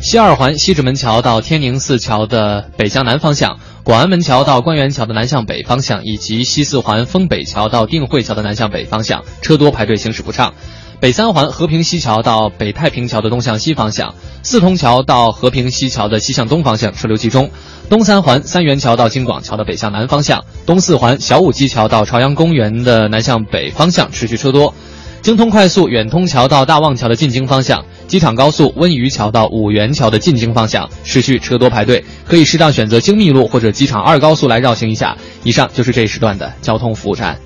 [0.00, 3.60] 西二环西直门桥到天宁寺桥的北向南方向。
[3.84, 10.54] 广安门桥到官园桥的南向北方向，以及西四环丰北桥到定慧桥的南向北方向，车多排队行驶不畅；
[11.00, 17.48] 北三环和平西桥到北太平桥的东向西方向，四通桥到和平西桥的西向东方向车流集中；
[17.90, 24.72] 东三环三元桥到京广桥的北向南方向，东四环小武基桥到朝阳公园的南向北方向持续车多；
[25.20, 27.84] 京通快速远通桥到大望桥的进京方向。
[28.06, 35.16] 机场高速温榆桥到五元桥的进京方向持续车多排队，可以适当选择京密路或者机场二高速来绕行一下。
[35.42, 37.38] 以上就是这一时段的交通服务站。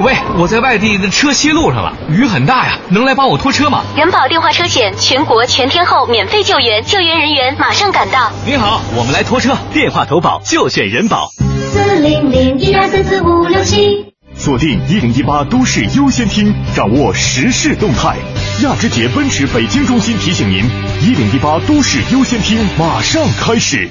[0.00, 3.84] 喂，我在外地的车歇路上了，雨很大呀，能来帮我拖车吗？
[3.96, 8.32] 人保电话车险，全国全天候免费救援，救援人员马上赶到。
[8.44, 11.28] 你好，我们来拖车，电话投保就选人保。
[11.70, 14.11] 四零零一二三四五六七。
[14.42, 18.16] 锁定一零一八都市优先听，掌握时事动态。
[18.64, 20.64] 亚之杰奔驰北京中心提醒您：
[21.00, 23.88] 一零一八都市优先听马上开始。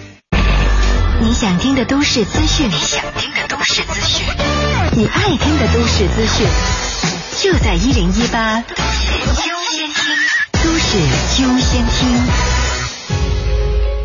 [1.22, 4.28] 你想听的都市资讯，你想听的都市资讯，
[4.98, 6.46] 你爱听的都市资讯，
[7.40, 9.08] 就在一零一八都市
[9.48, 10.04] 优先听。
[10.66, 10.98] 都市
[11.44, 12.61] 优先听。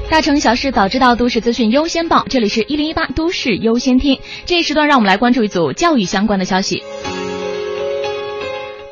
[0.09, 2.25] 大城小事早知道，都市资讯优先报。
[2.31, 4.21] 这里是一零一八都市优先听。
[4.45, 6.83] 这一时段，让我们来关注一组教育相关的消息。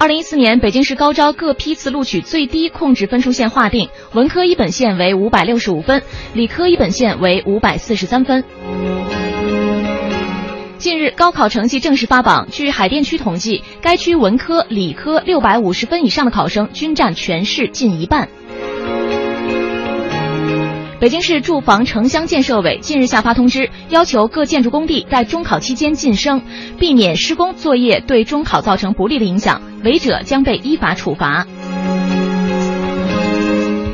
[0.00, 6.02] 二零一四年，北京市高招各批次录取最低控制分数线划定，文科一本线为五百六十五分，
[6.34, 8.42] 理科一本线为五百四十三分。
[10.78, 12.48] 近日，高考成绩正式发榜。
[12.50, 18.28] 据海淀区统计，该区文科、理科六百五十分以上的考生均占全市近一半。
[21.04, 26.40] 北京市住房城乡建设委近日下发通知，要求各建筑工地在中考期间晋升，
[26.78, 31.46] 避免施工作业对中考造成不利的影响，违者将被依法处罚。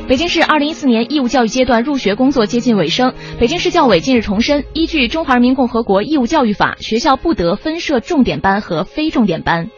[0.07, 9.68] 北京市二零一四年义务教育阶段入学工作接近尾声，北京市教委近日重申，依据《中华人民共和国义务教育法》，学校不得分设重点班和非重点班。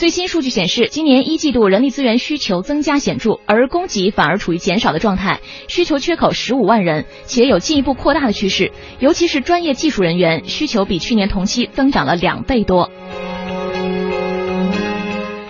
[0.00, 8.72] 最新数据显示，今年一季度人力资源需求增加显著，而供给反而处于减少的状态，需求缺口十五万人，且有进一步扩大的趋势。
[8.98, 12.90] 尤其是专业技术人员需求比去年同期增长了两倍多。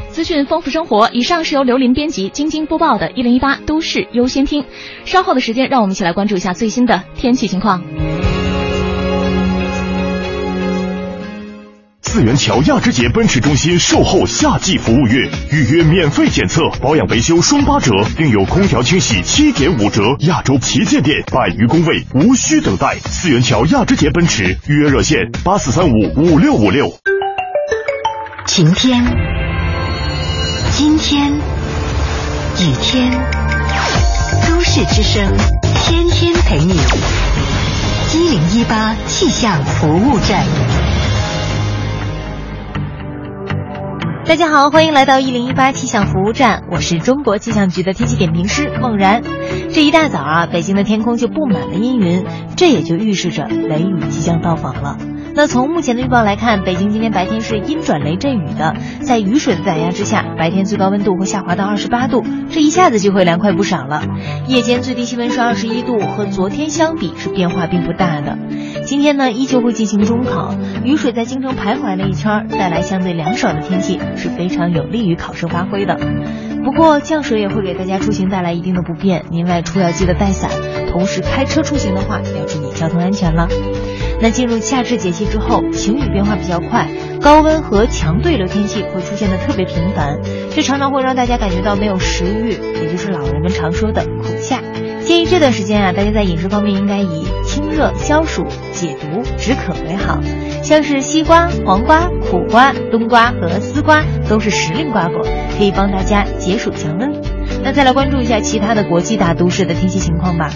[0.09, 4.63] 资讯丰富生活，以上是由刘林编辑、晶晶播报的《一零一八都市优先听》。
[5.05, 7.81] 稍后的时间，让我们一起来关注一下最新的天气情况。
[12.13, 20.03] 四元桥亚之杰奔驰中心售后夏季服务月，预约免费检测、保养维修双八折，另有空调清洗七点五折。
[20.27, 22.97] 亚洲旗舰店百余工位，无需等待。
[23.09, 26.93] 四元桥亚之杰奔驰预约热线：八四三五五六五六。
[28.45, 29.05] 晴天，
[30.77, 33.13] 今天，雨天，
[34.49, 35.33] 都市之声，
[35.85, 36.75] 天天陪你。
[38.13, 40.45] 一零一八气象服务站。
[44.27, 49.23] 大家好，欢迎来到一零一八气象服务站，我是中国气象局的天气点评师孟然。
[49.73, 52.25] 这一大早啊，北京的天空就布满了阴云，
[52.57, 54.99] 这也就预示着雷雨即将到访了。
[55.35, 64.03] 那从目前的预报来看，北京今天白天是阴转雷阵雨的，在雨水的打压之下，白天最高温度会下滑到二十八度，这一下子就会凉快不少了。
[64.49, 68.39] 夜间最低气温是二十一度，和昨天相比是变化并不大的。
[68.85, 75.97] 今天呢，依旧会进行中考，雨水在京城徘徊了一圈，带来相对凉爽的天气，是非常有利于考生发挥的。
[76.65, 80.51] 不过降水也会给大家出行带来一定的不便，您外出要记得带伞，
[80.93, 83.49] 同时开车出行的话要注意交通安全了。
[84.21, 86.89] 那进入夏至节气之后，晴雨变化比较快，
[87.21, 90.19] 高温和强对流天气会出现的特别频繁，
[90.55, 94.61] 这常常会让大家感觉到没有食欲，也就是老人们常说的苦夏。
[95.03, 100.21] 建议这段时间啊，大家在饮食方面应该以清热消暑、解毒止渴为好，
[100.63, 105.23] 像是西瓜、黄瓜、苦瓜、冬瓜和丝瓜都是时令瓜果，
[105.57, 107.11] 可以帮大家解暑降温。
[107.65, 110.51] 那再来关注一下其他的国际大都市的天气情况吧。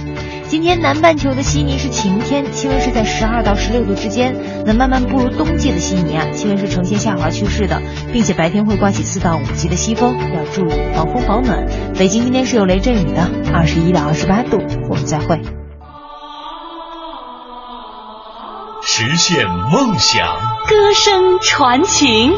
[0.54, 4.36] 今天南半球的悉尼是晴天，气温是在十二到十六度之间。
[4.64, 11.66] 那慢慢步入冬季的悉尼啊，气温是呈现下滑趋势的，并且白天会刮起四到五级的西风，要注意防风保暖。
[11.98, 14.62] 北京今天是有雷阵雨的，二十一到二十八度。
[14.88, 15.40] 我们再会。
[18.80, 20.24] 实现梦想，
[20.68, 22.32] 歌声传情。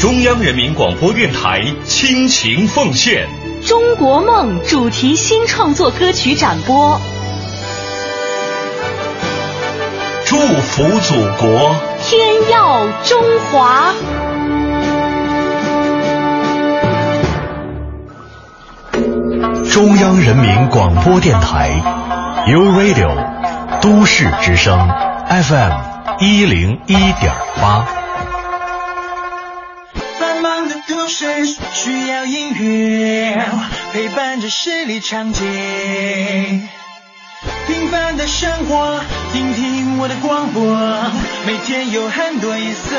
[0.00, 3.28] 中央人民广播电台倾情奉献。
[3.64, 7.00] 中国梦主题新创作歌曲展播，
[10.24, 13.94] 祝福祖国，天耀中华。
[19.70, 21.70] 中央人民广播电台
[22.48, 24.76] ，U Radio，都市之声
[25.28, 25.72] ，FM
[26.18, 28.01] 一零一点八。
[31.12, 33.44] 需要音乐
[33.92, 35.42] 陪伴着十里长街，
[37.66, 38.98] 平凡的生活，
[39.30, 40.64] 听听我的广播，
[41.46, 42.96] 每天有很多颜色。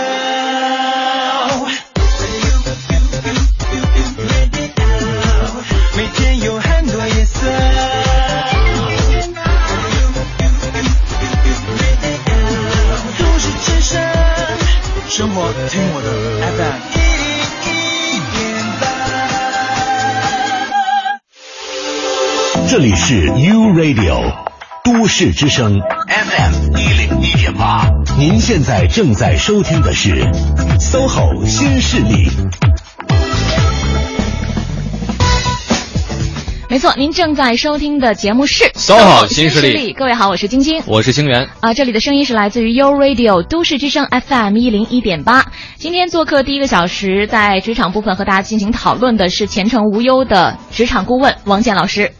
[22.74, 24.34] 这里是 U Radio
[24.84, 30.26] 都市之声 FM 一零一点八，您现在正在收听的是
[30.80, 32.32] SOHO 新势力。
[36.68, 39.94] 没错，您正在收听的节目是 SOHO 新势力。
[39.94, 41.76] 各位好，我是晶晶，我是星源啊。
[41.76, 45.46] 这里的声音是来自于 U Radio 都市之声 FM 一零一点八。
[45.78, 52.12] 今天做客第一个小时，在职场部分和大家进行讨论的是前程无忧的职场顾问王健老师。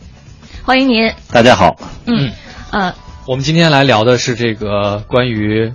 [0.66, 1.76] 欢迎您，大家好。
[2.06, 2.32] 嗯，
[2.72, 2.96] 呃，
[3.28, 5.74] 我们今天来聊的是这个关于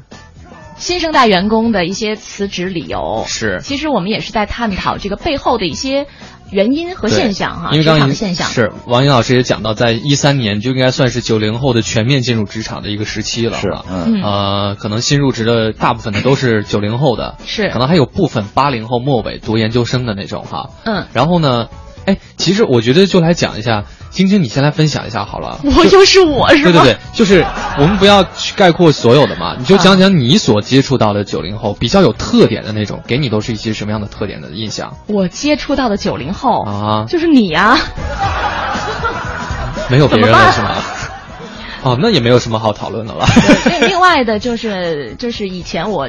[0.78, 3.24] 新生代员工的一些辞职理由。
[3.26, 6.06] 是，其实我们也是在探讨这个背后的一些
[6.50, 8.48] 原因和现象哈，职场现象。
[8.48, 13.58] 是，王英老师也讲到，在一三年就应该算是九零后的全面进入职场的一个时期了。
[13.58, 20.70] 是，嗯，呃，可能新入职的大部分的都是九零后的，是，可能还有部分八零后末尾读研究生的那种哈。
[20.84, 21.68] 嗯，然后呢，
[22.08, 23.84] 哎，其实我觉得就来讲一下。
[24.10, 25.60] 晶晶，你先来分享一下好了。
[25.76, 27.44] 我就是我是对对对，就是
[27.78, 34.96] 我们不要去概括所有的嘛，你就讲讲你所接触到的九零后比较有特点的那种，给你都是一些什么样的特点的印象？
[35.08, 37.78] 我接触到的九零后啊，就是你呀。
[39.90, 40.74] 没有别人了是吗？
[41.82, 43.26] 哦，那也没有什么好讨论的了。
[43.66, 46.08] 另另外的就是就是以前我。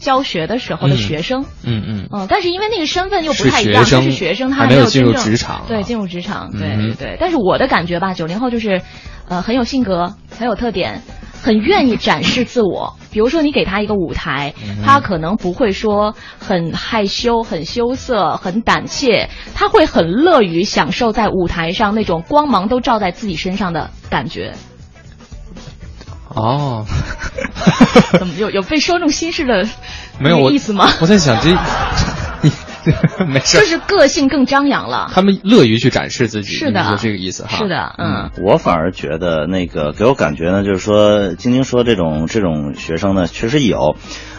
[0.00, 7.16] 教学的时候的学生，嗯嗯嗯，但是因为那个身份又不太一样，他是学生，他没有进入职场，对，进入职场，对对对。
[7.20, 8.82] 但是我的感觉吧，九零后就是，
[9.28, 11.02] 呃，很有性格，很有特点。
[11.42, 14.52] 很愿意展示自我，比如说你给他一个舞台，
[14.84, 24.54] 他可能不会说很害羞、很羞涩、很胆怯，他会很乐于享受在舞台上那种光芒都照在自己身上的感觉。
[26.36, 26.84] 哦，
[28.18, 29.66] 怎么有有被说中心事的
[30.20, 30.88] 没有意思吗？
[31.00, 31.56] 我在想这。
[33.26, 35.10] 没事，就是个性更张扬了。
[35.12, 37.58] 他们乐于去展示自己，是的，这个意思哈。
[37.58, 38.30] 是的，嗯。
[38.40, 43.96] 我反而觉得那个给我感觉呢，就是说，晶晶说这种这种学生呢，确实有，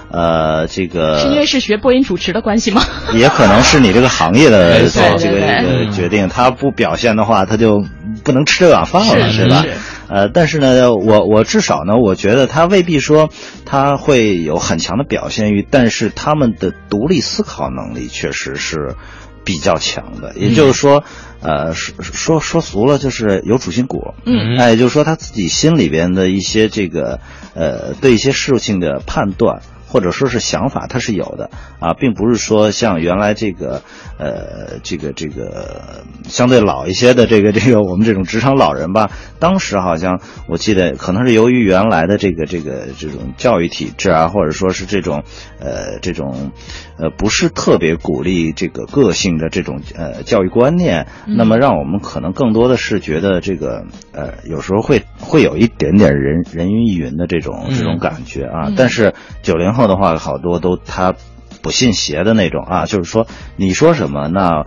[0.09, 2.81] 呃，这个是因为是学播音主持的关系吗？
[3.13, 7.83] 也可能是你这个行业的这个这个决定，他不表现的话，他就
[8.23, 9.65] 不能吃这碗饭了，是吧？
[10.09, 13.29] 呃，但是呢，我我至少呢，我觉得他未必说
[13.65, 18.95] 他会有很强的表现欲，但是他们的独立思考能力确实是
[19.43, 20.33] 比较强的。
[20.35, 21.03] 也就是说，
[21.41, 24.13] 呃，说说说俗了，就是有主心骨。
[24.25, 27.19] 嗯，哎，也就是说他自己心里边的一些这个
[27.53, 29.61] 呃，对一些事情的判断。
[29.89, 31.49] 或者说是想法，他是有的
[31.79, 33.83] 啊，并不是说像原来这个，
[34.17, 45.23] 呃，这个这个相对老一些的这个这个我们这种职场老人吧，当时好像我记得可能是由于原来的这个这个这种教育体制啊，或者说是这种
[45.59, 46.51] 呃这种
[46.97, 59.13] 呃不是特别鼓励这个个性的这种呃教育观念，那么让我们可能更多的是觉得这个呃有时候会会有一点点人人云亦云的这种这种感觉啊，但是
[59.43, 59.67] 九零。
[59.67, 61.13] 后的话，好多都他
[61.61, 64.65] 不信邪的那种啊，就是说你说什么那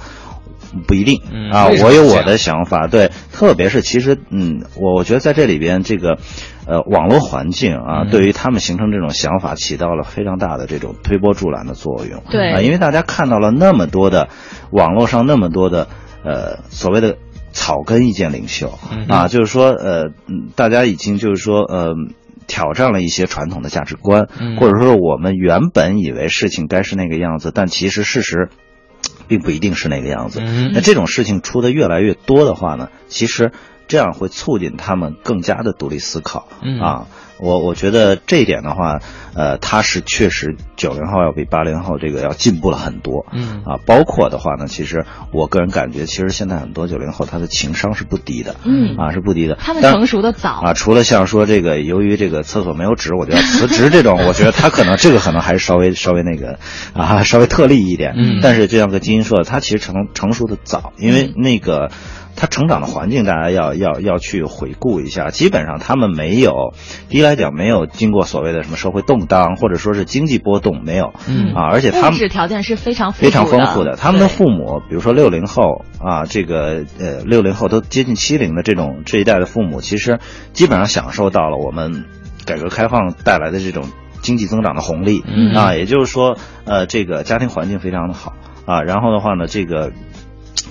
[0.87, 1.21] 不一定
[1.53, 2.87] 啊，我有我的想法。
[2.87, 6.19] 对，特别是其实嗯，我我觉得在这里边这个
[6.67, 12.23] 呃网络环境啊，对于他们形成这种想法起到了非常大的这种推波助澜的作用。
[12.31, 14.29] 对啊，因为大家看到了那么多的
[14.71, 15.89] 网络上那么多的
[16.25, 17.17] 呃所谓的
[17.51, 18.79] 草根意见领袖
[19.09, 20.11] 啊，就是说呃
[20.55, 21.95] 大家已经就是说呃。
[22.51, 24.27] 挑战了一些传统的价值观，
[24.59, 28.49] 或者说我们原本以为事情该是那个样子，但其实事实
[29.29, 30.41] 并不一定是那个样子。
[30.75, 33.53] 那这种事情出的越来越多的话呢，其实
[33.91, 36.47] 这样会促进他们更加的独立思考。
[36.63, 36.81] 嗯。
[36.81, 37.07] 啊。
[37.43, 38.99] 我我觉得这一点的话，
[39.33, 43.63] 呃，他是确实九零后要比八零后这个要进步了很多，嗯。
[43.65, 48.95] 啊，包括的话呢，其实我个人感觉，其实现在很多九零后他的情商是不低的，嗯。
[48.99, 50.61] 啊是不低的，他们成熟的早。
[50.63, 56.59] 啊，除了像说这个由于这个厕所没有纸我就要辞职这种， 我觉得他可能这个可能还是稍微稍微那个
[56.93, 61.91] 啊稍微特例一点，嗯，但是就像个金英说的，他其实成成熟的早，因为那个。
[62.41, 65.29] 他成长的环境，大家要要要去回顾一下。
[65.29, 66.73] 基本上他们没有，
[67.11, 71.13] 第一来讲没有经过所谓的什么社会动荡，或者说是经济波动，没有。
[71.29, 73.95] 嗯啊，而且他们物质条件是非常非常丰富的。
[73.95, 80.19] 他们的父母，比如说六零后啊，这个呃六零后都接近七零的这种这一代的父母，其实
[80.55, 82.07] 基本上享受到了我们
[82.47, 83.85] 改革开放带来的这种
[84.23, 85.23] 经济增长的红利。
[85.27, 88.33] 嗯啊，也就是说，呃，这个家庭环境非常的好
[88.65, 88.81] 啊。
[88.81, 89.93] 然后的话呢，这个。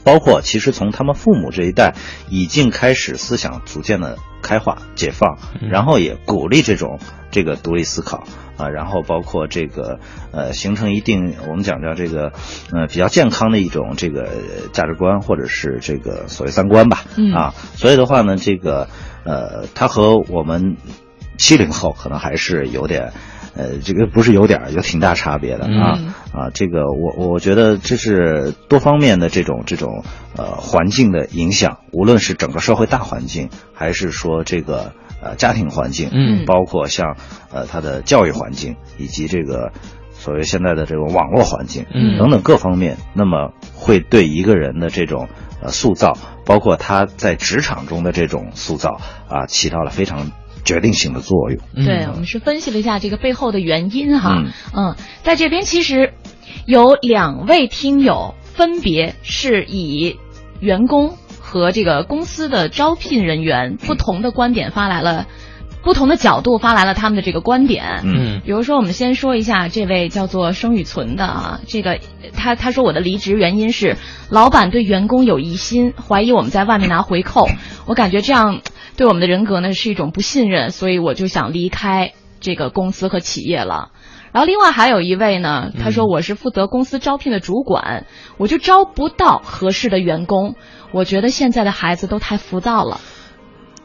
[0.03, 1.95] 包括其实从他们父母这一代
[2.29, 6.99] 已经开始思想逐渐的开化解放，然后也鼓励这种
[7.31, 8.23] 这个独立思考
[8.57, 9.99] 啊，然后包括这个
[10.31, 12.31] 呃形成一定我们讲叫这个
[12.71, 14.29] 呃比较健康的一种这个
[14.71, 17.03] 价值观或者是这个所谓三观吧
[17.35, 18.87] 啊，所以的话呢，这个
[19.23, 20.77] 呃他和我们
[21.37, 23.11] 七零后可能还是有点。
[23.59, 25.99] 呃，这个不是有点有挺大差别的啊
[26.31, 26.49] 啊！
[26.53, 30.05] 这个我我觉得这是多方面的这种这种
[30.37, 37.17] 呃环境的影响，无论是整个社会大环境，还是说这个呃家庭环境，嗯，包括像
[37.51, 39.73] 呃他的教育环境，以及这个
[40.13, 45.27] 所谓现在的这个网络环境，嗯，等等各方面，那么会对一个人的这种
[45.61, 50.31] 呃塑造，包括他在职场中的这种塑造啊，起到了非常。
[50.63, 51.59] 决定性的作用。
[51.73, 54.43] 对，我们是分析了一下这个背后的原因哈。
[54.75, 56.13] 嗯，在这边其实
[56.65, 60.17] 有两位听友，分别是以
[60.59, 65.25] 员工和这个公司的招聘人员不同的观点发来了
[65.81, 68.01] 不同的角度发来了他们的这个观点。
[68.03, 71.99] 嗯，比如说我们先说一下这位叫做生与存的啊，这个
[72.33, 73.95] 他他说我的离职原因是
[74.29, 77.47] 老板对员工有疑心，怀疑我们在外面拿回扣，
[77.85, 78.61] 我感觉这样。
[78.99, 83.91] 对我们的人格呢是一种不信任，所以我就想离开这个公司和企业了。
[84.33, 88.05] 然后另外还有一位呢，他说我是负责公司招聘的主管，
[88.37, 90.55] 我就招不到合适的员工。
[90.91, 92.99] 我觉得现在的孩子都太浮躁了。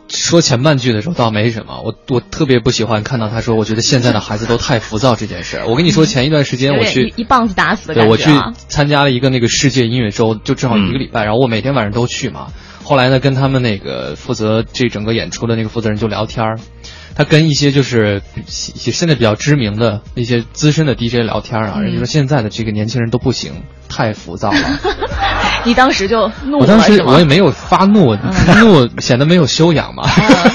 [0.09, 5.63] 说前半句的时候倒没什么，我我特别不喜欢看到他说，我觉得现在的孩子都太浮躁这件事。
[5.67, 8.31] 我跟你说，前一段时间我去一棒子打死的感觉，我去
[8.69, 12.49] 参加了一个那个世界音乐周，就正好一个礼拜，然后我每天晚上都去嘛。
[12.83, 16.59] 后来呢，跟他们那个负责这整个演出的那个负责人就聊天儿，
[17.15, 24.59] 他跟一些就是现在比较知名的一些资深的 DJ 聊天啊，人家说现在的这个年轻人都不行，太浮躁了。
[25.65, 28.15] 你当时就怒了我当时我也没有发怒，
[28.61, 30.09] 怒显得没有修养嘛。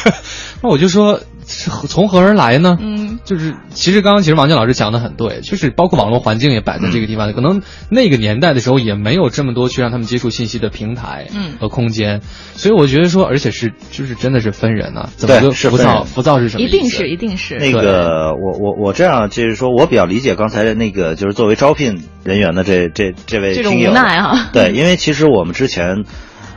[0.62, 1.20] 那我就说。
[1.52, 2.78] 是从何而来呢？
[2.80, 11.28] 嗯，就是其实刚刚其实王健老师讲的很对，就是包括网络环境也摆在这个地方，可能那个年代的时候也没有这么多去让他们接触信息的平台
[11.60, 12.22] 和空间，
[12.54, 16.04] 所以我觉得说，而且是就是真的是分人呢，怎么就浮躁？
[16.04, 16.68] 浮躁是什么？
[16.68, 26.04] 一定是一定是那个我我我这样就是说我比较理解刚才的那个就是作为招聘人员的这这这位这种无奈啊，对，因为其实我们之前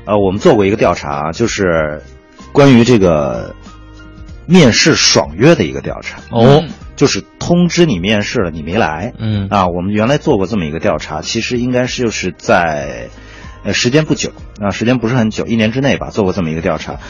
[0.07, 2.03] 呃我们做过一个调查，就是
[2.53, 3.55] 关于这个。
[4.47, 6.21] 面试爽约的一个调查。
[6.31, 6.65] 哦，
[6.97, 9.49] 就是通知你面试了，你没来，嗯。
[9.49, 13.09] 啊，我们原来做过这么一个调查，其实应该是就是在，
[13.65, 14.33] 呃，时间不久。
[14.61, 17.01] 啊，时间不是很久，一年之内吧，做过这么一个调查，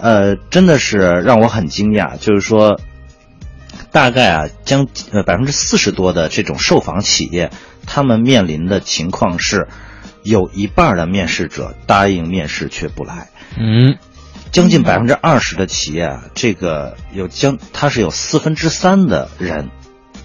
[0.00, 2.80] 呃，真的是让我很惊讶，就是说，
[3.90, 7.50] 大概啊，将呃百分之四十多的这种受访企业，
[7.86, 9.66] 他们面临的情况是，
[10.22, 13.28] 有一半的面试者答应面试却不来，
[13.58, 13.96] 嗯。
[14.52, 19.70] 将近百分之二十的企业啊，这个有将，它是有四分之三的人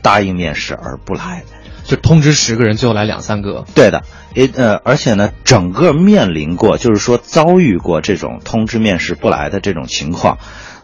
[0.01, 1.43] 答应面试而不来，
[1.85, 3.63] 就通知十个人，最后来两三个。
[3.73, 4.03] 对的，
[4.35, 10.37] 也呃，而且呢，整个面临过，就是说遭遇过这种通知面试不来的这种情况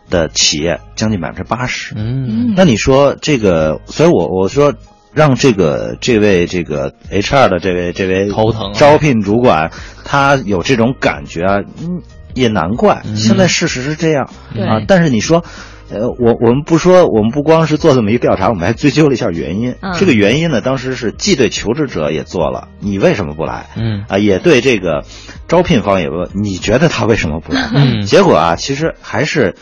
[0.10, 1.94] 的企业，将近百分之八十。
[1.98, 4.74] 嗯，那你说这个，所以我我说
[5.14, 9.70] 让这个这位这个 HR 的这位这位头疼招聘主管，
[10.06, 12.02] 他有这种感觉啊，嗯。
[12.34, 14.30] 也难怪，现在事实是这样
[14.68, 14.82] 啊。
[14.88, 15.44] 但是你说，
[15.90, 19.76] 呃，我我们不说，我们不光是做这么一个调查，我们还追究了一下原因。
[19.98, 23.68] 这个原因呢，当时是既对求职者也做了，你为什么不来？
[23.76, 25.04] 嗯啊，也对这个
[25.48, 27.70] 招聘方也问，你觉得他为什么不来？
[27.74, 29.56] 嗯，结果啊，其实还是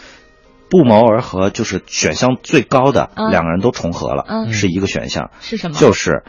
[0.70, 5.76] 不谋而合，就是选项最高的两个人都重合了，嗯是一个选项是什么？
[5.76, 6.24] 就是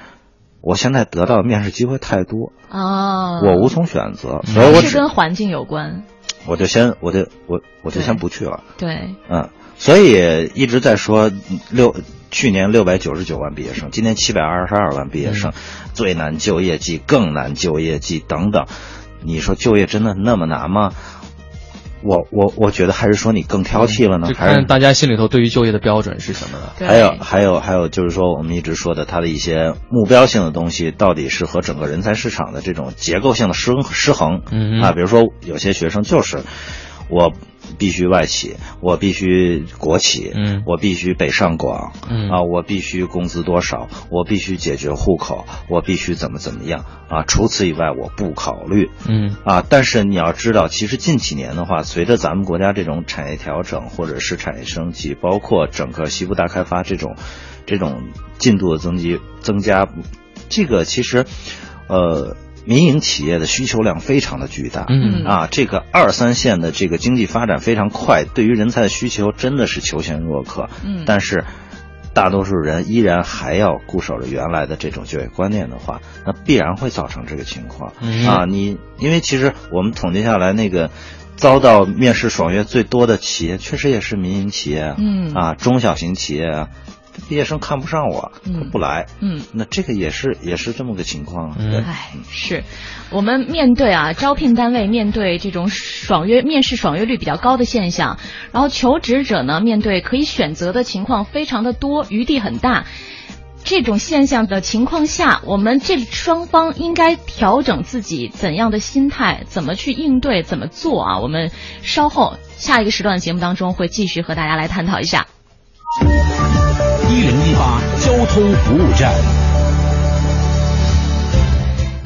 [0.60, 6.02] 我现在得到的面试机会太多啊，我无从选择，所以我是跟环境有关。
[6.46, 8.62] 我就先，我就我我就先不去了。
[8.78, 11.30] 对，嗯，所以一直在说
[11.70, 11.94] 六
[12.30, 15.52] 去年六百九十九万毕业生，今年七百二十二万毕业生，
[15.94, 18.66] 最难就业季、更难就业季等等，
[19.22, 20.92] 你说就业真的那么难吗？
[22.02, 26.86] 我我我觉得还是说你更挑剔了呢，还是大家心里头对于就业的标准是什么呢？
[26.86, 34.42] 还有还有还有就是说我们一直说的它的一些目标性的东西，到底是和整个人才市场的这种结构性的失失衡
[34.82, 34.92] 啊？
[34.92, 36.40] 比如说有些学生就是
[37.08, 37.32] 我。
[37.78, 47.24] 必须外企，我必须国企，嗯，我必须北上广，嗯啊，我必须工资多少，我必须解决户口，我必须怎么怎么样啊？
[47.24, 49.64] 除此以外，我不考虑，嗯啊。
[49.68, 57.16] 但是你要知道，其实近几年的话，随着咱们国家这种产业调整或者是产业升级，包括整个西部大开发这种
[57.66, 58.08] 这种
[58.38, 59.88] 进度的增级增加，
[60.48, 61.24] 这个其实，
[61.88, 62.36] 呃。
[62.64, 65.24] 民营企业的需求量非常的巨大，嗯。
[65.24, 71.44] 啊，这个二三线的这个经济发展非常快，对于人才的需求真的是求贤若渴，嗯，但是
[72.14, 77.92] 大多数人依然还要固守着原来的这种就业观念的话，那必然会造成这个情况，
[78.28, 80.90] 啊，你因为其实我们统计下来，那个
[81.36, 85.32] 遭到面试爽约最多的企业，确实也是民营企业，嗯。
[85.34, 86.68] 啊，中小型企业啊。
[87.28, 89.06] 毕业生看不上我，他不来。
[89.20, 91.56] 嗯，那这个也是也是这么个情况。
[91.58, 92.64] 嗯，哎，是
[93.10, 98.18] 我们面对啊，招聘单位面对这种爽约面试爽约率比较高的现象，
[98.52, 102.84] 然后求职者呢面对可以选择的情况非常的多，余地很大。
[103.64, 111.20] 这种现象的情况下，我们这双方应该调整自己怎样的心态，怎么去应对，怎么做啊？
[111.20, 115.28] 我们稍后下一个时段的节目当中会继续和大家来探讨一下。
[117.12, 119.12] 一零一八交通服务站，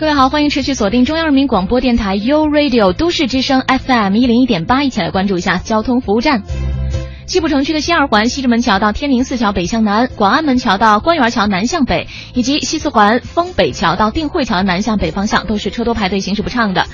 [0.00, 6.42] 各位好，欢迎持续锁定中央人民广播电台 u Radio 都市之声 FM 一零一点八，一起来关注一下交通服务站。
[7.26, 16.84] 西部城区的西二环西直门桥到天宁寺桥北向南，广安门桥到官园桥南向北，以及西四环丰北桥到定慧桥南向北方向都是车多排队，行驶不畅的。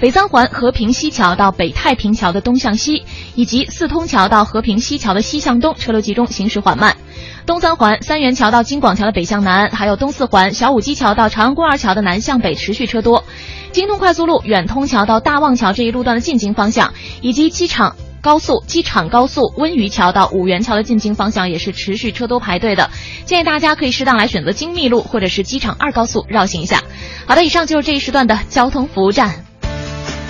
[0.00, 6.96] 北三环和平西桥到北太平桥的东向西，以及四通桥到和平西桥的西向东，车流集中，行驶缓慢。
[7.44, 13.24] 东三环三元桥到金广桥的北向南，还有东四环小武基桥到长安公园桥的南向北，持续车多。
[13.72, 22.88] 京通快速路远通桥到大望桥这一路段的进京方向，以及机场高速、机场高速温榆桥到五元桥的进京方向也是持续车多排队的，
[23.26, 26.82] 建议大家可以适当来选择京密路或者是机场二高速绕行一下。
[27.26, 29.44] 好的，以上就是这一时段的交通服务站。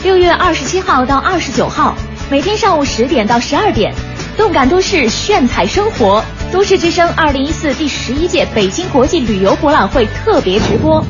[0.03, 1.95] 六月二十七号到二十九号，
[2.31, 3.93] 每天上午十点到十二点，
[4.35, 11.05] 动感都市炫彩生活，都市之声二零一四第十一届北京国际旅游博览会特别直播，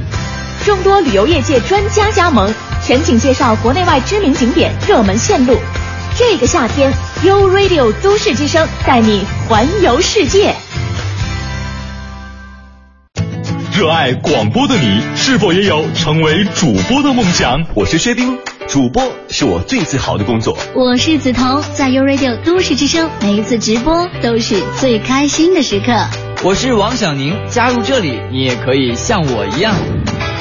[0.65, 2.53] 众多旅游业界专家加盟，
[2.85, 5.57] 全景介绍国内外知名景点、热门线路。
[6.19, 10.53] 这个夏天，U Radio 都市之声带你环游世界。
[13.73, 17.65] 热爱广播的你，是否也有成为主播的梦想？
[17.75, 18.37] 我是薛冰。
[18.71, 20.57] 主播是我最自豪的工作。
[20.77, 25.93] 我是梓潼，在 u Radio 都市之声，每一次直播都是最开心的时刻。
[26.45, 29.75] 我是王小宁，加入这里，你也可以像我一样。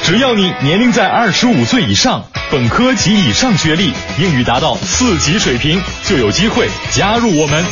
[0.04, 2.22] 只要你年龄在二十五岁以上，
[2.52, 7.64] 本科及以上学历，英语达到四级水平，就有机会加入我们。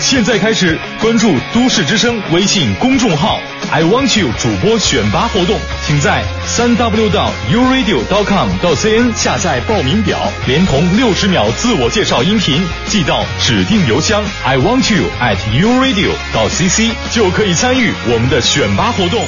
[0.00, 3.38] 现在开始关注都市之声微信公众号。
[3.70, 16.48] I want you 主播选拔活动，请在三 w 到 uradio.com 到 cn 下载报名表，连同六十秒自我介绍音频寄到指定邮箱 I want you at uradio 到
[16.48, 19.22] cc 就可以参与我们的选拔活动。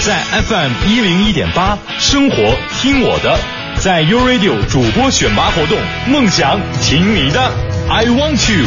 [0.00, 2.36] 在 FM 一零一点八生活
[2.80, 3.38] 听我的，
[3.78, 7.40] 在 uradio 主播选拔活动，梦想听你的
[7.88, 8.66] ，I want you。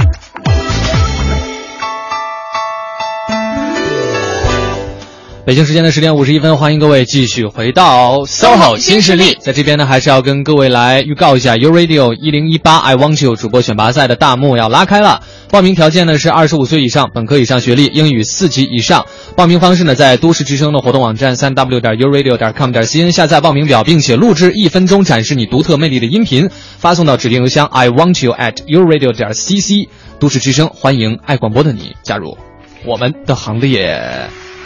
[5.51, 9.37] 北京时间的十点五十一分，欢迎各位继续回到 SOHO 新势力。
[9.41, 15.23] 在这边呢，还是要跟各位来预告一下，U Radio 一零一八 I Want You 主播选拔赛的大幕要拉开了。
[15.49, 19.07] 报名条件呢是二十五岁以上，本科以上学历，英语四级以上。
[19.35, 29.11] 报名方式呢，在都市之声的活动网站三 W 点 U Radio 点 com 点 cn 下载报名表，并且录制一分钟展示你独特魅力的音频，发送到指定邮箱 I Want You at U Radio
[29.11, 29.89] 点 cc。
[30.17, 32.37] 都市之声欢迎爱广播的你加入
[32.85, 33.99] 我们的行列。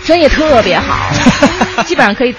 [0.06, 1.12] 专业特别好，
[1.84, 2.34] 基本上可以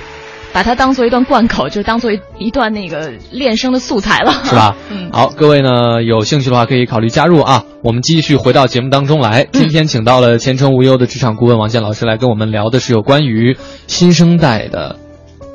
[0.53, 4.75] 把它当做一段贯口，就当做一段那个练声的素材了，是吧？
[4.89, 7.64] 嗯，好，各位呢有兴趣的话可以考虑加入啊。
[7.83, 13.57] 我们继续回到节目当中来，今天请到了前程无忧的职场顾问王健老师来跟我们聊的是有关于
[13.87, 14.97] 新生代的。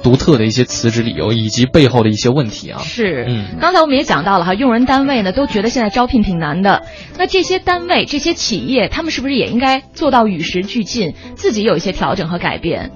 [0.03, 6.83] 独特的一些辞职理由以及背后的一些问题啊，是，嗯，刚才我们也讲到了哈，用人单位呢都觉得现在招聘挺难的，
[7.17, 12.91] 那这些单位、这些企业，他们是不是也应该做到与时俱进，自己有一些调整和改变？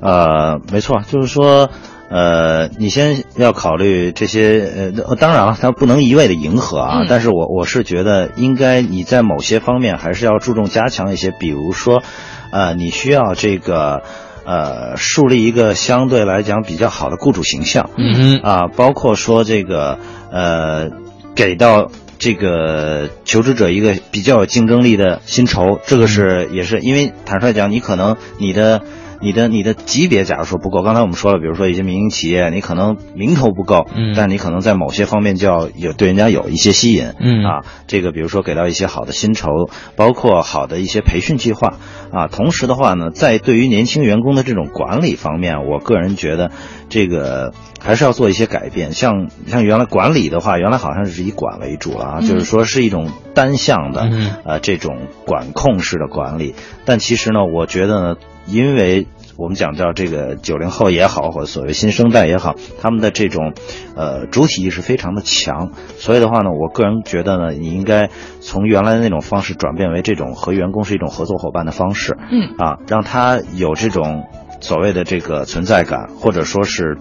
[0.00, 1.70] 呃，没错，就是说，
[2.10, 12.02] 呃，你先要考虑这些，呃，当然了，他不能一味的迎合啊，但是我我是觉得应该你在某些方面还是要注重加强一些，比如说，
[12.50, 14.02] 呃，你需要这个。
[14.46, 19.98] 呃，树立一个相对来讲比较好的雇主形象，嗯啊，包括说这个
[20.30, 20.88] 呃，
[21.34, 28.82] 给到这个求职者一个比较有竞争力的薪酬，这个是也是因为坦率讲，你可能你的。
[29.20, 39.48] 你的你的级别假如说不够，刚才我们说了，比如说一些民营企业，你可能名头不够，嗯，但你可能在某些方面就要有对人家有一些吸引，嗯啊，这个比如说给到一些好的薪酬，
[39.96, 41.74] 包括好的一些培训计划，
[42.12, 46.50] 啊，同时的话呢，在对于年轻员工的这种管理方面，我个人觉得
[46.88, 48.92] 这个还是要做一些改变。
[48.92, 54.08] 像像原来管理的话，原来好像是以管为主了啊，就是说是一种单向的，
[54.44, 56.54] 呃，这种管控式的管理。
[56.84, 58.14] 但其实呢，我觉得呢。
[58.46, 63.52] 因为我们讲到这个九零后也好，或者所谓新生代也好，他们的这种，
[63.94, 68.08] 呃，主体意识非常的强，所以的话呢，我个人觉得呢，你应该
[68.40, 74.24] 从原来的那种方式转变为这种和员工是一种合作伙伴的方式，嗯，啊，让他有这种
[74.60, 76.96] 所谓的这个存在感，或者说是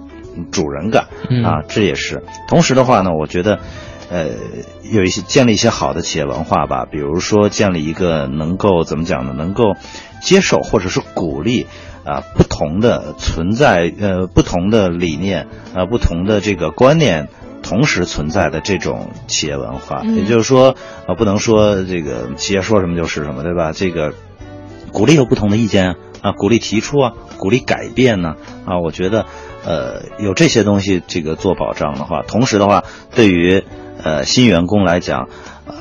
[0.52, 1.06] 主人感，
[1.46, 2.24] 啊，这也是。
[2.50, 3.60] 同时的话呢，我觉得，
[4.10, 4.30] 呃，
[4.92, 9.76] 有一些建立一些好的企业文化吧，比如说建立一个能够怎么讲呢，能够。
[10.22, 11.68] 接受或者是鼓励
[12.04, 15.46] 啊不同的存在呃不同的理念
[15.76, 17.30] 啊不同的这个观念
[17.62, 20.76] 同时存在的这种企业文化，也就是说
[21.06, 23.72] 啊不能说这个企业说什么就是什么对吧？
[23.72, 24.16] 这个
[24.92, 28.34] 鼓励有不同的意见啊，鼓励提出啊，鼓励改变呢
[28.66, 29.28] 啊，我觉得
[29.64, 32.84] 呃有这些东西这个做保障的话，同时的话
[33.14, 33.64] 对于
[34.06, 35.28] 呃新员工来讲
[35.66, 35.76] 呃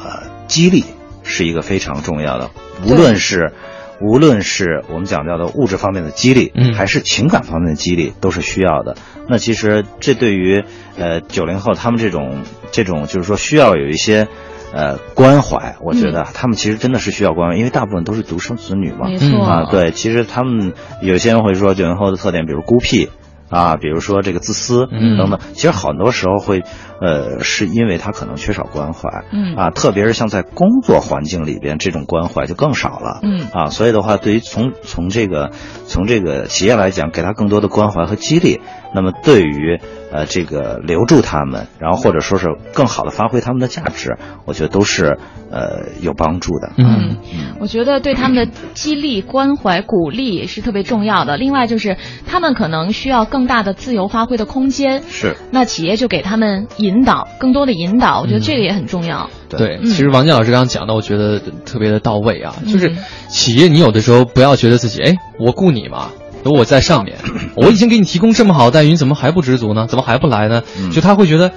[0.49, 0.83] 激励。
[1.27, 2.51] 是一个非常重要的，
[2.85, 3.53] 无论是。
[4.01, 8.97] 无论是我们讲到的物质方面的激励，嗯，还是情感方面的激励，都是需要的。
[9.29, 10.65] 那其实这对于
[10.99, 14.27] 呃九零后他们这种这种就是说需要有一些
[14.75, 23.09] 呃关怀，我觉得他们其实真的是需要关怀，因为大部分都是独生子女嘛，没错啊，对，其实他们有些人会说九零后的特点，比如孤僻。
[23.55, 26.65] 啊，比如说这个自私等等，其实很多时候会，
[27.01, 29.55] 呃，是因为他可能缺少关怀，嗯。
[29.55, 33.47] 啊，特别是像在工作环境里边，这种关怀就更少了，嗯。
[33.53, 35.53] 啊，所以的话，对于从从这个
[35.87, 38.61] 从这个企业来讲，给他更多的关怀和激励，
[38.95, 39.81] 那么对于
[40.13, 44.17] 呃这个留住他们，然后或者说是更好的发挥他们的价值，
[44.47, 45.19] 我觉得都是
[45.51, 47.17] 呃有帮助的，嗯，
[47.61, 51.37] 我觉得对他们的激励、关怀、鼓励是特别重要的。
[51.37, 53.25] 另外就是他们可能需要。
[53.35, 59.29] 更大的自由发挥的空间是，那企业就给他们引导更多的引导，我觉得这个也很重要。
[59.49, 62.95] 对，其实王健老师刚刚讲的，我觉得特别的到位啊，就是
[63.29, 66.11] 企业你有的时候不要觉得自己哎，我雇你嘛，
[66.45, 67.17] 有我在上面，
[67.57, 69.87] 我已经给你提供这么好的待遇，你怎么还不知足呢？
[69.89, 70.63] 怎么还不来呢？
[70.93, 71.51] 就他会觉得。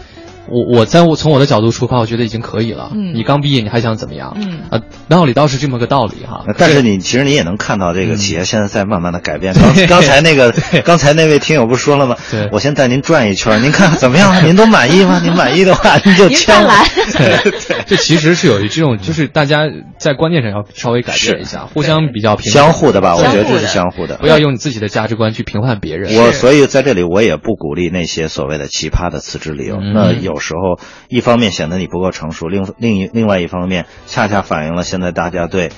[0.50, 2.89] 我我在我从我的角度出发，我觉得已经可以了。
[2.93, 4.36] 嗯，你刚毕业，你还想怎么样？
[4.36, 6.45] 嗯啊，道理倒是这么个道理哈。
[6.58, 9.54] 但是你其实你也能看到这个企业现在在慢慢的改变。
[9.54, 12.16] 刚刚才那个刚才那位听友不说了吗？
[12.32, 14.45] 对，我先带您转一圈，您看怎么样？
[14.45, 15.20] 您都满意吗？
[15.24, 16.86] 您满意的话，您就签来。
[17.14, 19.64] 对对，这其实是有一这种，就是大家
[19.98, 23.16] 在观念上要稍微改变一下，互相比较平相互的吧？
[23.16, 26.16] 我觉得这是相互的，不要用你自己的价值观去评判别人。
[26.16, 29.78] 我所以在这里我也不鼓励那些所谓的奇葩的辞职理由。
[29.82, 30.80] 那有时候。
[31.10, 35.72] 一方面显得你不够成熟，另另一另外一方面，恰恰反映了现在大家对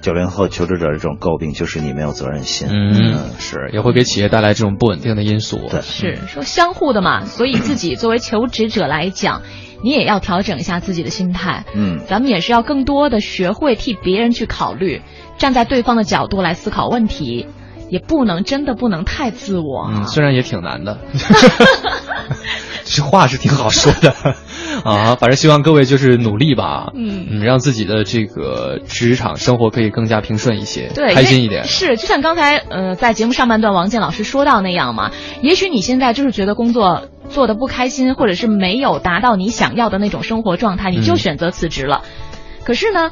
[0.00, 2.68] 九零后求职者这种诟病，就是你没有责任心。
[2.68, 5.60] 嗯，是也会给企业带来这种不稳定的因素。
[5.70, 9.42] 对，是说相互的嘛，所以自己作为求职者来讲，
[9.84, 11.64] 你也要调整一下自己的心态。
[11.74, 15.00] 嗯，咱们也是要更多的学会替别人去考虑，
[15.38, 17.46] 站在对方的角度来思考问题，
[17.92, 19.86] 也不能真的不能太自我。
[19.90, 20.96] 嗯，虽然也挺难的。
[22.84, 24.14] 这话是挺好说的。
[24.82, 31.64] 啊，反正希望各位就是努力吧，嗯，让自己的这个职场生活可以更加平顺一些，对，开心一点。
[31.64, 35.10] 是，就像刚才呃，在节目上半段王健老师说到那样嘛，
[35.42, 42.00] 也许你现在就是觉得工作做的不开心，或者是没有达到你想要的那种生活状态，你就选择辞职了。
[42.64, 43.10] 可是呢？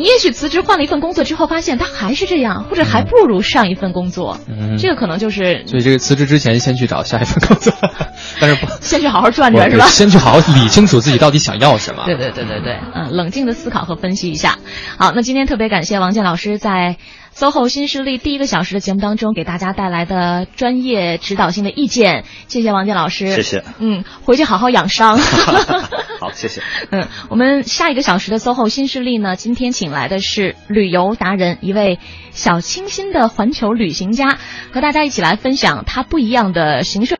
[0.00, 4.40] 你也许辞职换了一份工作之后，发现他还是这样，或者还不如上一份工作。
[4.48, 5.62] 嗯，这个可能就是。
[5.66, 7.70] 所以这个辞职之前，先去找下一份工作，
[8.40, 9.84] 但是不先去好好转转是吧？
[9.88, 12.04] 先去好好理清楚自己到底想要什么。
[12.06, 14.56] 对对对对对，嗯，冷静的思考和分析一下。
[14.96, 16.96] 好，那今天特别感谢王健老师在。
[17.40, 23.30] SOHO 新势力第一个小时的节目当中，给大家带来的专业指导性的意见，谢谢王健老师。
[23.30, 23.64] 谢谢。
[23.78, 25.16] 嗯，回去好好养伤。
[26.20, 26.60] 好，谢谢。
[26.90, 31.98] 嗯，我们下一个小时的 SOHO 新势力呢，今天请来的是旅游达人，一位
[32.30, 34.36] 小清新的环球旅行家，
[34.70, 37.16] 和大家一起来分享他不一样的行摄。